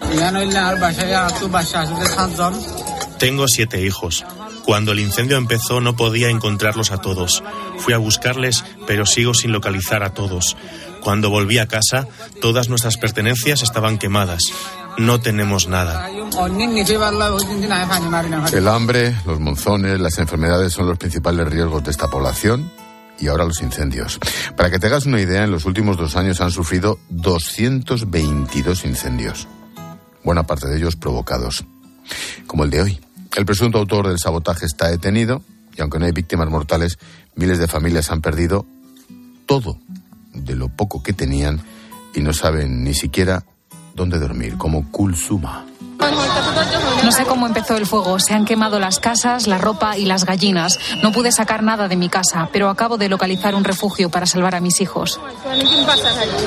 Tengo 3.19 3.47
siete 3.47 3.81
hijos. 3.81 4.25
Cuando 4.65 4.93
el 4.93 4.99
incendio 4.99 5.37
empezó 5.37 5.79
no 5.79 5.95
podía 5.95 6.29
encontrarlos 6.29 6.91
a 6.91 6.97
todos. 6.97 7.43
Fui 7.77 7.93
a 7.93 7.97
buscarles, 7.97 8.63
pero 8.87 9.05
sigo 9.05 9.33
sin 9.33 9.51
localizar 9.51 10.03
a 10.03 10.13
todos. 10.13 10.57
Cuando 11.03 11.29
volví 11.29 11.59
a 11.59 11.67
casa, 11.67 12.07
todas 12.41 12.67
nuestras 12.67 12.97
pertenencias 12.97 13.61
estaban 13.61 13.97
quemadas. 13.97 14.41
No 14.97 15.19
tenemos 15.19 15.67
nada. 15.67 16.09
El 18.51 18.67
hambre, 18.67 19.15
los 19.25 19.39
monzones, 19.39 19.99
las 19.99 20.17
enfermedades 20.17 20.73
son 20.73 20.87
los 20.87 20.97
principales 20.97 21.47
riesgos 21.47 21.83
de 21.83 21.91
esta 21.91 22.07
población 22.07 22.71
y 23.19 23.27
ahora 23.27 23.45
los 23.45 23.61
incendios. 23.61 24.19
Para 24.55 24.69
que 24.69 24.79
te 24.79 24.87
hagas 24.87 25.05
una 25.05 25.21
idea, 25.21 25.43
en 25.43 25.51
los 25.51 25.65
últimos 25.65 25.97
dos 25.97 26.15
años 26.15 26.41
han 26.41 26.51
sufrido 26.51 26.99
222 27.09 28.85
incendios, 28.85 29.47
buena 30.23 30.43
parte 30.43 30.67
de 30.67 30.77
ellos 30.77 30.95
provocados, 30.95 31.65
como 32.47 32.63
el 32.63 32.69
de 32.69 32.81
hoy. 32.81 32.99
El 33.35 33.45
presunto 33.45 33.79
autor 33.79 34.07
del 34.07 34.19
sabotaje 34.19 34.65
está 34.65 34.87
detenido 34.87 35.41
y 35.77 35.81
aunque 35.81 35.99
no 35.99 36.05
hay 36.05 36.11
víctimas 36.11 36.49
mortales, 36.49 36.97
miles 37.35 37.59
de 37.59 37.67
familias 37.67 38.09
han 38.11 38.21
perdido 38.21 38.65
todo 39.45 39.77
de 40.33 40.55
lo 40.55 40.69
poco 40.69 41.03
que 41.03 41.13
tenían 41.13 41.61
y 42.13 42.21
no 42.21 42.33
saben 42.33 42.83
ni 42.83 42.93
siquiera 42.93 43.45
dónde 43.93 44.19
dormir, 44.19 44.57
como 44.57 44.89
Kulsuma. 44.91 45.65
No 47.03 47.11
sé 47.11 47.25
cómo 47.25 47.47
empezó 47.47 47.77
el 47.77 47.85
fuego. 47.85 48.19
Se 48.19 48.33
han 48.33 48.45
quemado 48.45 48.79
las 48.79 48.99
casas, 48.99 49.47
la 49.47 49.57
ropa 49.57 49.97
y 49.97 50.05
las 50.05 50.25
gallinas. 50.25 50.79
No 51.03 51.11
pude 51.11 51.31
sacar 51.31 51.63
nada 51.63 51.87
de 51.87 51.95
mi 51.95 52.09
casa, 52.09 52.49
pero 52.51 52.69
acabo 52.69 52.97
de 52.97 53.09
localizar 53.09 53.55
un 53.55 53.63
refugio 53.63 54.09
para 54.09 54.25
salvar 54.25 54.55
a 54.55 54.61
mis 54.61 54.81
hijos. 54.81 55.19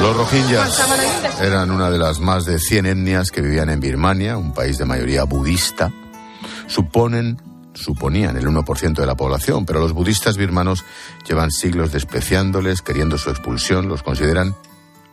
Los 0.00 0.16
rohingyas 0.16 1.40
eran 1.40 1.70
una 1.70 1.90
de 1.90 1.98
las 1.98 2.20
más 2.20 2.44
de 2.44 2.58
100 2.58 2.86
etnias 2.86 3.30
que 3.30 3.40
vivían 3.40 3.70
en 3.70 3.80
Birmania, 3.80 4.36
un 4.36 4.52
país 4.52 4.78
de 4.78 4.84
mayoría 4.84 5.24
budista. 5.24 5.92
Suponen 6.66 7.40
suponían 7.74 8.36
el 8.36 8.46
1% 8.46 8.94
de 8.94 9.06
la 9.06 9.14
población, 9.14 9.64
pero 9.64 9.78
los 9.80 9.92
budistas 9.92 10.36
birmanos 10.36 10.84
llevan 11.28 11.52
siglos 11.52 11.92
despreciándoles, 11.92 12.82
queriendo 12.82 13.18
su 13.18 13.30
expulsión, 13.30 13.88
los 13.88 14.02
consideran 14.02 14.56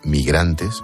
migrantes. 0.06 0.84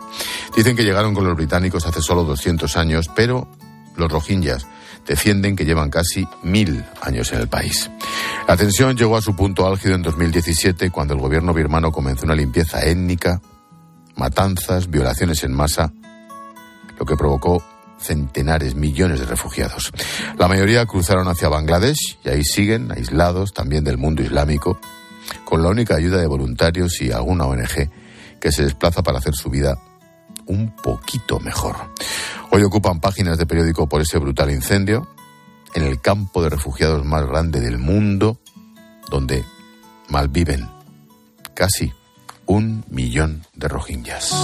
Dicen 0.55 0.75
que 0.75 0.83
llegaron 0.83 1.13
con 1.13 1.25
los 1.25 1.35
británicos 1.35 1.85
hace 1.85 2.01
solo 2.01 2.23
200 2.23 2.75
años, 2.77 3.09
pero 3.15 3.47
los 3.95 4.11
rohingyas 4.11 4.67
defienden 5.07 5.55
que 5.55 5.65
llevan 5.65 5.89
casi 5.89 6.27
mil 6.43 6.83
años 7.01 7.31
en 7.33 7.39
el 7.39 7.47
país. 7.47 7.89
La 8.47 8.57
tensión 8.57 8.95
llegó 8.95 9.17
a 9.17 9.21
su 9.21 9.35
punto 9.35 9.67
álgido 9.67 9.95
en 9.95 10.01
2017 10.01 10.89
cuando 10.91 11.13
el 11.13 11.19
gobierno 11.19 11.53
birmano 11.53 11.91
comenzó 11.91 12.25
una 12.25 12.35
limpieza 12.35 12.83
étnica, 12.85 13.41
matanzas, 14.15 14.89
violaciones 14.89 15.43
en 15.43 15.53
masa, 15.53 15.93
lo 16.99 17.05
que 17.05 17.15
provocó 17.15 17.63
centenares, 17.99 18.75
millones 18.75 19.19
de 19.19 19.25
refugiados. 19.25 19.91
La 20.37 20.47
mayoría 20.47 20.85
cruzaron 20.85 21.27
hacia 21.27 21.49
Bangladesh 21.49 22.17
y 22.23 22.29
ahí 22.29 22.43
siguen, 22.43 22.91
aislados 22.91 23.53
también 23.53 23.83
del 23.83 23.97
mundo 23.97 24.23
islámico, 24.23 24.79
con 25.45 25.63
la 25.63 25.69
única 25.69 25.95
ayuda 25.95 26.19
de 26.19 26.27
voluntarios 26.27 27.01
y 27.01 27.11
alguna 27.11 27.45
ONG 27.45 27.89
que 28.41 28.51
se 28.51 28.63
desplaza 28.63 29.03
para 29.03 29.19
hacer 29.19 29.33
su 29.35 29.49
vida 29.49 29.77
un 30.47 30.75
poquito 30.75 31.39
mejor. 31.39 31.77
Hoy 32.49 32.63
ocupan 32.63 32.99
páginas 32.99 33.37
de 33.37 33.45
periódico 33.45 33.87
por 33.87 34.01
ese 34.01 34.17
brutal 34.17 34.51
incendio 34.51 35.07
en 35.73 35.83
el 35.83 36.01
campo 36.01 36.43
de 36.43 36.49
refugiados 36.49 37.05
más 37.05 37.25
grande 37.25 37.61
del 37.61 37.77
mundo, 37.77 38.39
donde 39.09 39.45
malviven 40.09 40.67
casi 41.53 41.93
un 42.45 42.83
millón 42.89 43.45
de 43.53 43.67
rohingyas. 43.69 44.35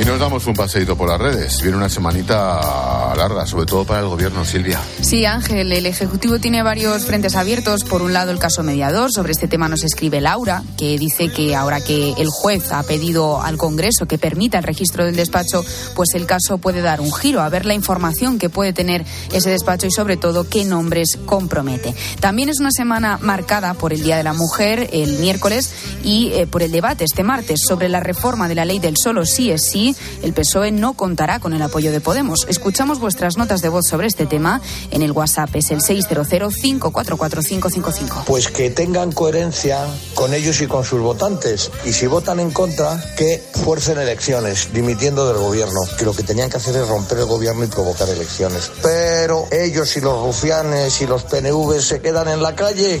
Y 0.00 0.04
nos 0.06 0.18
damos 0.18 0.46
un 0.46 0.54
paseito 0.54 0.96
por 0.96 1.10
las 1.10 1.20
redes. 1.20 1.60
Viene 1.60 1.76
una 1.76 1.90
semanita 1.90 3.14
larga, 3.14 3.46
sobre 3.46 3.66
todo 3.66 3.84
para 3.84 4.00
el 4.00 4.06
gobierno, 4.06 4.46
Silvia. 4.46 4.80
Sí, 5.02 5.26
Ángel, 5.26 5.70
el 5.70 5.84
Ejecutivo 5.84 6.38
tiene 6.38 6.62
varios 6.62 7.04
frentes 7.04 7.36
abiertos. 7.36 7.84
Por 7.84 8.00
un 8.00 8.14
lado, 8.14 8.30
el 8.30 8.38
caso 8.38 8.62
mediador. 8.62 9.12
Sobre 9.12 9.32
este 9.32 9.46
tema 9.46 9.68
nos 9.68 9.84
escribe 9.84 10.22
Laura, 10.22 10.62
que 10.78 10.96
dice 10.98 11.30
que 11.30 11.54
ahora 11.54 11.82
que 11.82 12.14
el 12.16 12.28
juez 12.28 12.72
ha 12.72 12.82
pedido 12.82 13.42
al 13.42 13.58
Congreso 13.58 14.06
que 14.06 14.16
permita 14.16 14.56
el 14.56 14.64
registro 14.64 15.04
del 15.04 15.16
despacho, 15.16 15.62
pues 15.94 16.14
el 16.14 16.24
caso 16.24 16.56
puede 16.56 16.80
dar 16.80 17.02
un 17.02 17.12
giro, 17.12 17.42
a 17.42 17.50
ver 17.50 17.66
la 17.66 17.74
información 17.74 18.38
que 18.38 18.48
puede 18.48 18.72
tener 18.72 19.04
ese 19.32 19.50
despacho 19.50 19.86
y 19.86 19.90
sobre 19.90 20.16
todo 20.16 20.48
qué 20.48 20.64
nombres 20.64 21.18
compromete. 21.26 21.94
También 22.20 22.48
es 22.48 22.58
una 22.58 22.70
semana 22.70 23.18
marcada 23.20 23.74
por 23.74 23.92
el 23.92 24.02
Día 24.02 24.16
de 24.16 24.24
la 24.24 24.32
Mujer, 24.32 24.88
el 24.94 25.18
miércoles, 25.18 25.74
y 26.02 26.32
eh, 26.32 26.46
por 26.46 26.62
el 26.62 26.72
debate 26.72 27.04
este 27.04 27.22
martes 27.22 27.60
sobre 27.68 27.90
la 27.90 28.00
reforma 28.00 28.48
de 28.48 28.54
la 28.54 28.64
ley 28.64 28.78
del 28.78 28.96
solo 28.96 29.26
sí 29.26 29.50
es 29.50 29.68
sí 29.70 29.89
el 30.22 30.32
PSOE 30.32 30.72
no 30.72 30.94
contará 30.94 31.40
con 31.40 31.52
el 31.52 31.60
apoyo 31.62 31.92
de 31.92 32.00
Podemos. 32.00 32.46
Escuchamos 32.48 32.98
vuestras 33.00 33.36
notas 33.36 33.60
de 33.62 33.68
voz 33.68 33.86
sobre 33.88 34.06
este 34.06 34.26
tema 34.26 34.60
en 34.90 35.02
el 35.02 35.12
WhatsApp, 35.12 35.54
es 35.54 35.70
el 35.70 35.80
600-544-555. 35.80 38.24
Pues 38.26 38.48
que 38.48 38.70
tengan 38.70 39.12
coherencia 39.12 39.86
con 40.14 40.34
ellos 40.34 40.60
y 40.60 40.66
con 40.66 40.84
sus 40.84 41.00
votantes. 41.00 41.70
Y 41.84 41.92
si 41.92 42.06
votan 42.06 42.40
en 42.40 42.50
contra, 42.50 43.02
que 43.16 43.42
fuercen 43.64 43.98
elecciones, 43.98 44.72
dimitiendo 44.72 45.28
del 45.28 45.38
gobierno. 45.38 45.80
Que 45.98 46.04
lo 46.04 46.14
que 46.14 46.22
tenían 46.22 46.50
que 46.50 46.58
hacer 46.58 46.76
es 46.76 46.86
romper 46.88 47.18
el 47.18 47.26
gobierno 47.26 47.64
y 47.64 47.68
provocar 47.68 48.08
elecciones. 48.08 48.70
Pero 48.82 49.46
ellos 49.50 49.96
y 49.96 50.00
los 50.00 50.22
rufianes 50.22 51.00
y 51.00 51.06
los 51.06 51.24
PNV 51.24 51.80
se 51.80 52.00
quedan 52.00 52.28
en 52.28 52.42
la 52.42 52.54
calle. 52.54 53.00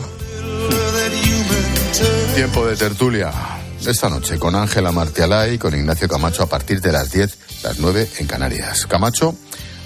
Tiempo 2.34 2.66
de 2.66 2.76
tertulia 2.76 3.59
esta 3.86 4.08
noche 4.08 4.38
con 4.38 4.54
Ángela 4.54 4.92
Martialay 4.92 5.54
y 5.54 5.58
con 5.58 5.74
Ignacio 5.74 6.08
Camacho 6.08 6.42
a 6.42 6.46
partir 6.46 6.80
de 6.80 6.92
las 6.92 7.10
10, 7.10 7.38
las 7.62 7.78
9 7.78 8.08
en 8.18 8.26
Canarias. 8.26 8.86
Camacho 8.86 9.34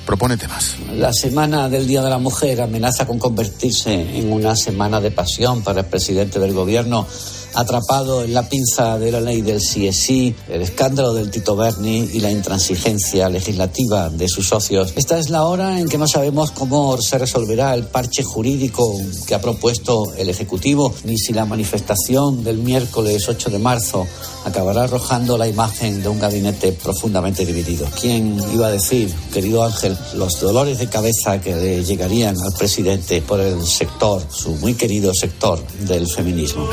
propone 0.04 0.36
temas. 0.36 0.76
La 0.92 1.12
semana 1.12 1.68
del 1.68 1.86
Día 1.86 2.02
de 2.02 2.10
la 2.10 2.18
Mujer 2.18 2.60
amenaza 2.60 3.06
con 3.06 3.18
convertirse 3.18 4.18
en 4.18 4.32
una 4.32 4.56
semana 4.56 5.00
de 5.00 5.10
pasión 5.10 5.62
para 5.62 5.80
el 5.80 5.86
presidente 5.86 6.38
del 6.38 6.52
gobierno 6.52 7.06
atrapado 7.54 8.24
en 8.24 8.34
la 8.34 8.48
pinza 8.48 8.98
de 8.98 9.10
la 9.10 9.20
ley 9.20 9.42
del 9.42 9.58
CSI, 9.58 10.34
el 10.48 10.62
escándalo 10.62 11.14
del 11.14 11.30
Tito 11.30 11.56
Berni 11.56 12.08
y 12.12 12.20
la 12.20 12.30
intransigencia 12.30 13.28
legislativa 13.28 14.10
de 14.10 14.28
sus 14.28 14.48
socios. 14.48 14.92
Esta 14.96 15.18
es 15.18 15.30
la 15.30 15.44
hora 15.44 15.78
en 15.78 15.88
que 15.88 15.98
no 15.98 16.06
sabemos 16.06 16.50
cómo 16.50 17.00
se 17.00 17.18
resolverá 17.18 17.74
el 17.74 17.84
parche 17.84 18.22
jurídico 18.22 19.00
que 19.26 19.34
ha 19.34 19.40
propuesto 19.40 20.12
el 20.16 20.28
Ejecutivo, 20.28 20.94
ni 21.04 21.18
si 21.18 21.32
la 21.32 21.44
manifestación 21.44 22.44
del 22.44 22.58
miércoles 22.58 23.28
8 23.28 23.50
de 23.50 23.58
marzo 23.58 24.06
acabará 24.44 24.84
arrojando 24.84 25.38
la 25.38 25.48
imagen 25.48 26.02
de 26.02 26.08
un 26.08 26.18
gabinete 26.18 26.72
profundamente 26.72 27.46
dividido. 27.46 27.86
¿Quién 28.00 28.38
iba 28.52 28.66
a 28.66 28.70
decir, 28.70 29.12
querido 29.32 29.64
Ángel, 29.64 29.96
los 30.14 30.40
dolores 30.40 30.78
de 30.78 30.88
cabeza 30.88 31.40
que 31.40 31.54
le 31.54 31.84
llegarían 31.84 32.36
al 32.40 32.52
presidente 32.52 33.22
por 33.22 33.40
el 33.40 33.64
sector, 33.66 34.22
su 34.30 34.50
muy 34.56 34.74
querido 34.74 35.12
sector 35.14 35.58
del 35.86 36.06
feminismo? 36.06 36.68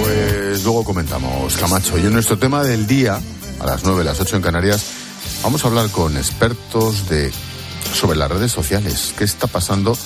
Pues 0.00 0.64
luego 0.64 0.84
comentamos, 0.84 1.56
Camacho. 1.56 1.98
Y 1.98 2.02
en 2.02 2.12
nuestro 2.12 2.38
tema 2.38 2.62
del 2.62 2.86
día, 2.86 3.20
a 3.60 3.66
las 3.66 3.84
9, 3.84 4.04
las 4.04 4.20
8 4.20 4.36
en 4.36 4.42
Canarias, 4.42 4.84
vamos 5.42 5.64
a 5.64 5.68
hablar 5.68 5.90
con 5.90 6.16
expertos 6.16 7.08
de 7.08 7.30
sobre 7.94 8.18
las 8.18 8.30
redes 8.30 8.52
sociales. 8.52 9.14
¿Qué 9.16 9.24
está 9.24 9.46
pasando 9.46 9.96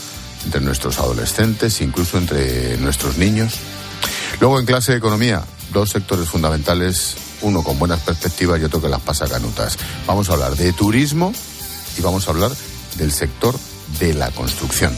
entre 0.45 0.61
nuestros 0.61 0.99
adolescentes, 0.99 1.81
incluso 1.81 2.19
entre 2.19 2.77
nuestros 2.79 3.19
niños? 3.19 3.55
Luego 4.41 4.59
en 4.59 4.67
clase 4.67 4.93
de 4.93 4.99
economía, 4.99 5.43
dos 5.73 5.91
sectores 5.91 6.29
fundamentales, 6.29 7.17
uno 7.43 7.63
con 7.63 7.79
buenas 7.79 8.01
perspectivas 8.01 8.61
y 8.61 8.65
otro 8.65 8.81
que 8.81 8.89
las 8.89 9.01
pasa 9.01 9.29
canutas. 9.29 9.79
Vamos 10.07 10.31
a 10.31 10.35
hablar 10.35 10.57
de 10.57 10.73
turismo 10.73 11.33
y 11.99 12.03
vamos 12.03 12.27
a 12.27 12.31
hablar 12.31 12.51
del 12.97 13.13
sector 13.13 13.55
de 13.99 14.15
la 14.15 14.31
construcción. 14.31 14.97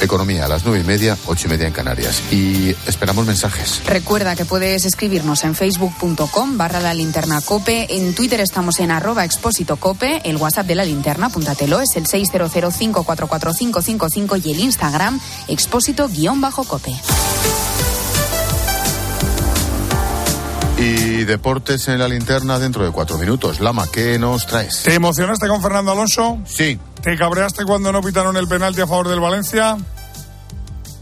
Economía 0.00 0.44
a 0.44 0.48
las 0.48 0.64
nueve 0.64 0.80
y 0.80 0.84
media, 0.84 1.16
ocho 1.26 1.46
y 1.46 1.50
media 1.50 1.66
en 1.66 1.72
Canarias. 1.72 2.22
Y 2.30 2.76
esperamos 2.86 3.26
mensajes. 3.26 3.82
Recuerda 3.86 4.36
que 4.36 4.44
puedes 4.44 4.84
escribirnos 4.84 5.42
en 5.44 5.54
facebook.com 5.54 6.58
barra 6.58 6.80
la 6.80 6.92
linterna 6.94 7.40
cope. 7.40 7.86
En 7.96 8.14
Twitter 8.14 8.40
estamos 8.40 8.80
en 8.80 8.90
arroba 8.90 9.24
expósito 9.24 9.76
cope. 9.76 10.20
El 10.24 10.36
WhatsApp 10.36 10.66
de 10.66 10.74
la 10.74 10.84
linterna, 10.84 11.26
apúntatelo, 11.26 11.78
es 11.80 11.94
el 11.96 12.06
600544555 12.06 14.42
y 14.44 14.52
el 14.52 14.60
Instagram 14.60 15.18
expósito 15.48 16.08
guion 16.08 16.40
bajo 16.40 16.64
cope. 16.64 16.92
Y 20.76 21.22
deportes 21.24 21.86
en 21.88 22.00
la 22.00 22.08
linterna 22.08 22.58
dentro 22.58 22.84
de 22.84 22.90
cuatro 22.90 23.16
minutos. 23.16 23.60
Lama, 23.60 23.86
¿qué 23.92 24.18
nos 24.18 24.44
traes? 24.46 24.82
¿Te 24.82 24.94
emocionaste 24.94 25.46
con 25.46 25.62
Fernando 25.62 25.92
Alonso? 25.92 26.38
Sí. 26.44 26.78
¿Te 27.04 27.18
cabreaste 27.18 27.66
cuando 27.66 27.92
no 27.92 28.00
pitaron 28.00 28.34
el 28.38 28.48
penalti 28.48 28.80
a 28.80 28.86
favor 28.86 29.08
del 29.08 29.20
Valencia? 29.20 29.76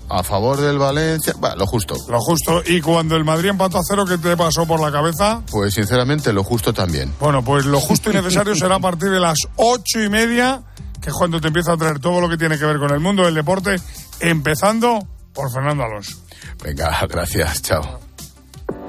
A 0.08 0.22
favor 0.24 0.60
del 0.60 0.76
Valencia, 0.76 1.32
va, 1.42 1.54
lo 1.54 1.64
justo. 1.64 1.94
Lo 2.08 2.18
justo. 2.18 2.60
¿Y 2.66 2.80
cuando 2.80 3.14
el 3.14 3.24
Madrid 3.24 3.50
empató 3.50 3.78
a 3.78 3.82
cero, 3.88 4.04
qué 4.04 4.18
te 4.18 4.36
pasó 4.36 4.66
por 4.66 4.80
la 4.80 4.90
cabeza? 4.90 5.42
Pues 5.48 5.74
sinceramente 5.74 6.32
lo 6.32 6.42
justo 6.42 6.72
también. 6.74 7.14
Bueno, 7.20 7.44
pues 7.44 7.66
lo 7.66 7.78
justo 7.78 8.10
y 8.10 8.14
necesario 8.14 8.52
será 8.56 8.74
a 8.74 8.80
partir 8.80 9.10
de 9.10 9.20
las 9.20 9.38
ocho 9.54 10.02
y 10.02 10.08
media, 10.08 10.62
que 11.00 11.10
es 11.10 11.14
cuando 11.14 11.40
te 11.40 11.46
empieza 11.46 11.74
a 11.74 11.76
traer 11.76 12.00
todo 12.00 12.20
lo 12.20 12.28
que 12.28 12.36
tiene 12.36 12.58
que 12.58 12.64
ver 12.64 12.80
con 12.80 12.90
el 12.90 12.98
mundo 12.98 13.24
del 13.24 13.36
deporte, 13.36 13.76
empezando 14.18 15.06
por 15.32 15.52
Fernando 15.52 15.84
Alonso. 15.84 16.16
Venga, 16.64 16.98
gracias, 17.08 17.62
chao. 17.62 18.00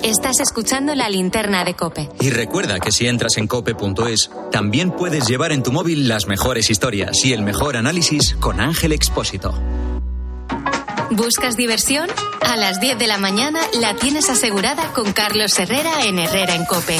Estás 0.03 0.41
escuchando 0.41 0.95
la 0.95 1.07
linterna 1.07 1.63
de 1.63 1.75
Cope. 1.75 2.09
Y 2.19 2.29
recuerda 2.29 2.81
que 2.81 2.91
si 2.91 3.07
entras 3.07 3.37
en 3.37 3.47
cope.es, 3.47 4.29
también 4.51 4.91
puedes 4.91 5.27
llevar 5.29 5.53
en 5.53 5.63
tu 5.63 5.71
móvil 5.71 6.09
las 6.09 6.27
mejores 6.27 6.69
historias 6.69 7.23
y 7.23 7.31
el 7.31 7.41
mejor 7.41 7.77
análisis 7.77 8.35
con 8.41 8.59
Ángel 8.59 8.91
Expósito. 8.91 9.53
¿Buscas 11.09 11.55
diversión? 11.55 12.09
A 12.41 12.57
las 12.57 12.81
10 12.81 12.99
de 12.99 13.07
la 13.07 13.17
mañana 13.17 13.61
la 13.79 13.95
tienes 13.95 14.29
asegurada 14.29 14.91
con 14.91 15.13
Carlos 15.13 15.57
Herrera 15.57 16.03
en 16.03 16.19
Herrera 16.19 16.55
en 16.55 16.65
Cope. 16.65 16.99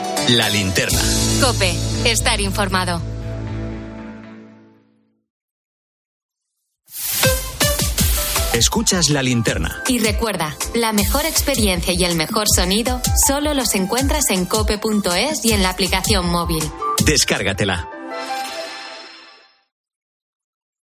La 0.29 0.49
linterna. 0.49 0.99
Cope. 1.41 1.73
Estar 2.05 2.39
informado. 2.39 3.01
Escuchas 8.53 9.09
la 9.09 9.23
linterna. 9.23 9.81
Y 9.87 9.99
recuerda, 9.99 10.55
la 10.75 10.93
mejor 10.93 11.25
experiencia 11.25 11.93
y 11.93 12.03
el 12.03 12.15
mejor 12.15 12.45
sonido 12.53 13.01
solo 13.27 13.53
los 13.53 13.75
encuentras 13.75 14.29
en 14.29 14.45
cope.es 14.45 15.43
y 15.45 15.53
en 15.53 15.63
la 15.63 15.69
aplicación 15.69 16.29
móvil. 16.29 16.63
Descárgatela. 17.05 17.89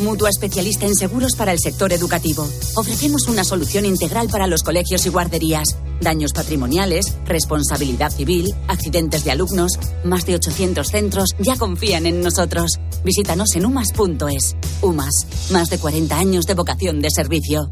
mutua 0.00 0.30
especialista 0.30 0.86
en 0.86 0.94
seguros 0.94 1.36
para 1.36 1.52
el 1.52 1.58
sector 1.58 1.92
educativo. 1.92 2.48
Ofrecemos 2.74 3.28
una 3.28 3.44
solución 3.44 3.84
integral 3.84 4.28
para 4.28 4.46
los 4.46 4.62
colegios 4.62 5.06
y 5.06 5.08
guarderías. 5.08 5.76
Daños 6.00 6.32
patrimoniales, 6.32 7.16
responsabilidad 7.26 8.10
civil, 8.10 8.54
accidentes 8.68 9.24
de 9.24 9.30
alumnos. 9.30 9.72
Más 10.04 10.26
de 10.26 10.34
800 10.36 10.88
centros 10.88 11.30
ya 11.38 11.56
confían 11.56 12.06
en 12.06 12.22
nosotros. 12.22 12.72
Visítanos 13.04 13.54
en 13.54 13.66
umas.es. 13.66 14.56
UMAS, 14.82 15.26
más 15.50 15.68
de 15.68 15.78
40 15.78 16.18
años 16.18 16.46
de 16.46 16.54
vocación 16.54 17.00
de 17.00 17.10
servicio. 17.10 17.70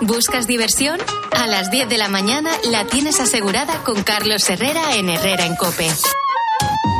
¿Buscas 0.00 0.46
diversión? 0.46 1.00
A 1.32 1.46
las 1.46 1.70
10 1.70 1.88
de 1.88 1.98
la 1.98 2.08
mañana 2.08 2.50
la 2.70 2.86
tienes 2.86 3.20
asegurada 3.20 3.82
con 3.84 4.02
Carlos 4.02 4.48
Herrera 4.50 4.96
en 4.96 5.08
Herrera 5.08 5.46
en 5.46 5.56
Cope. 5.56 5.88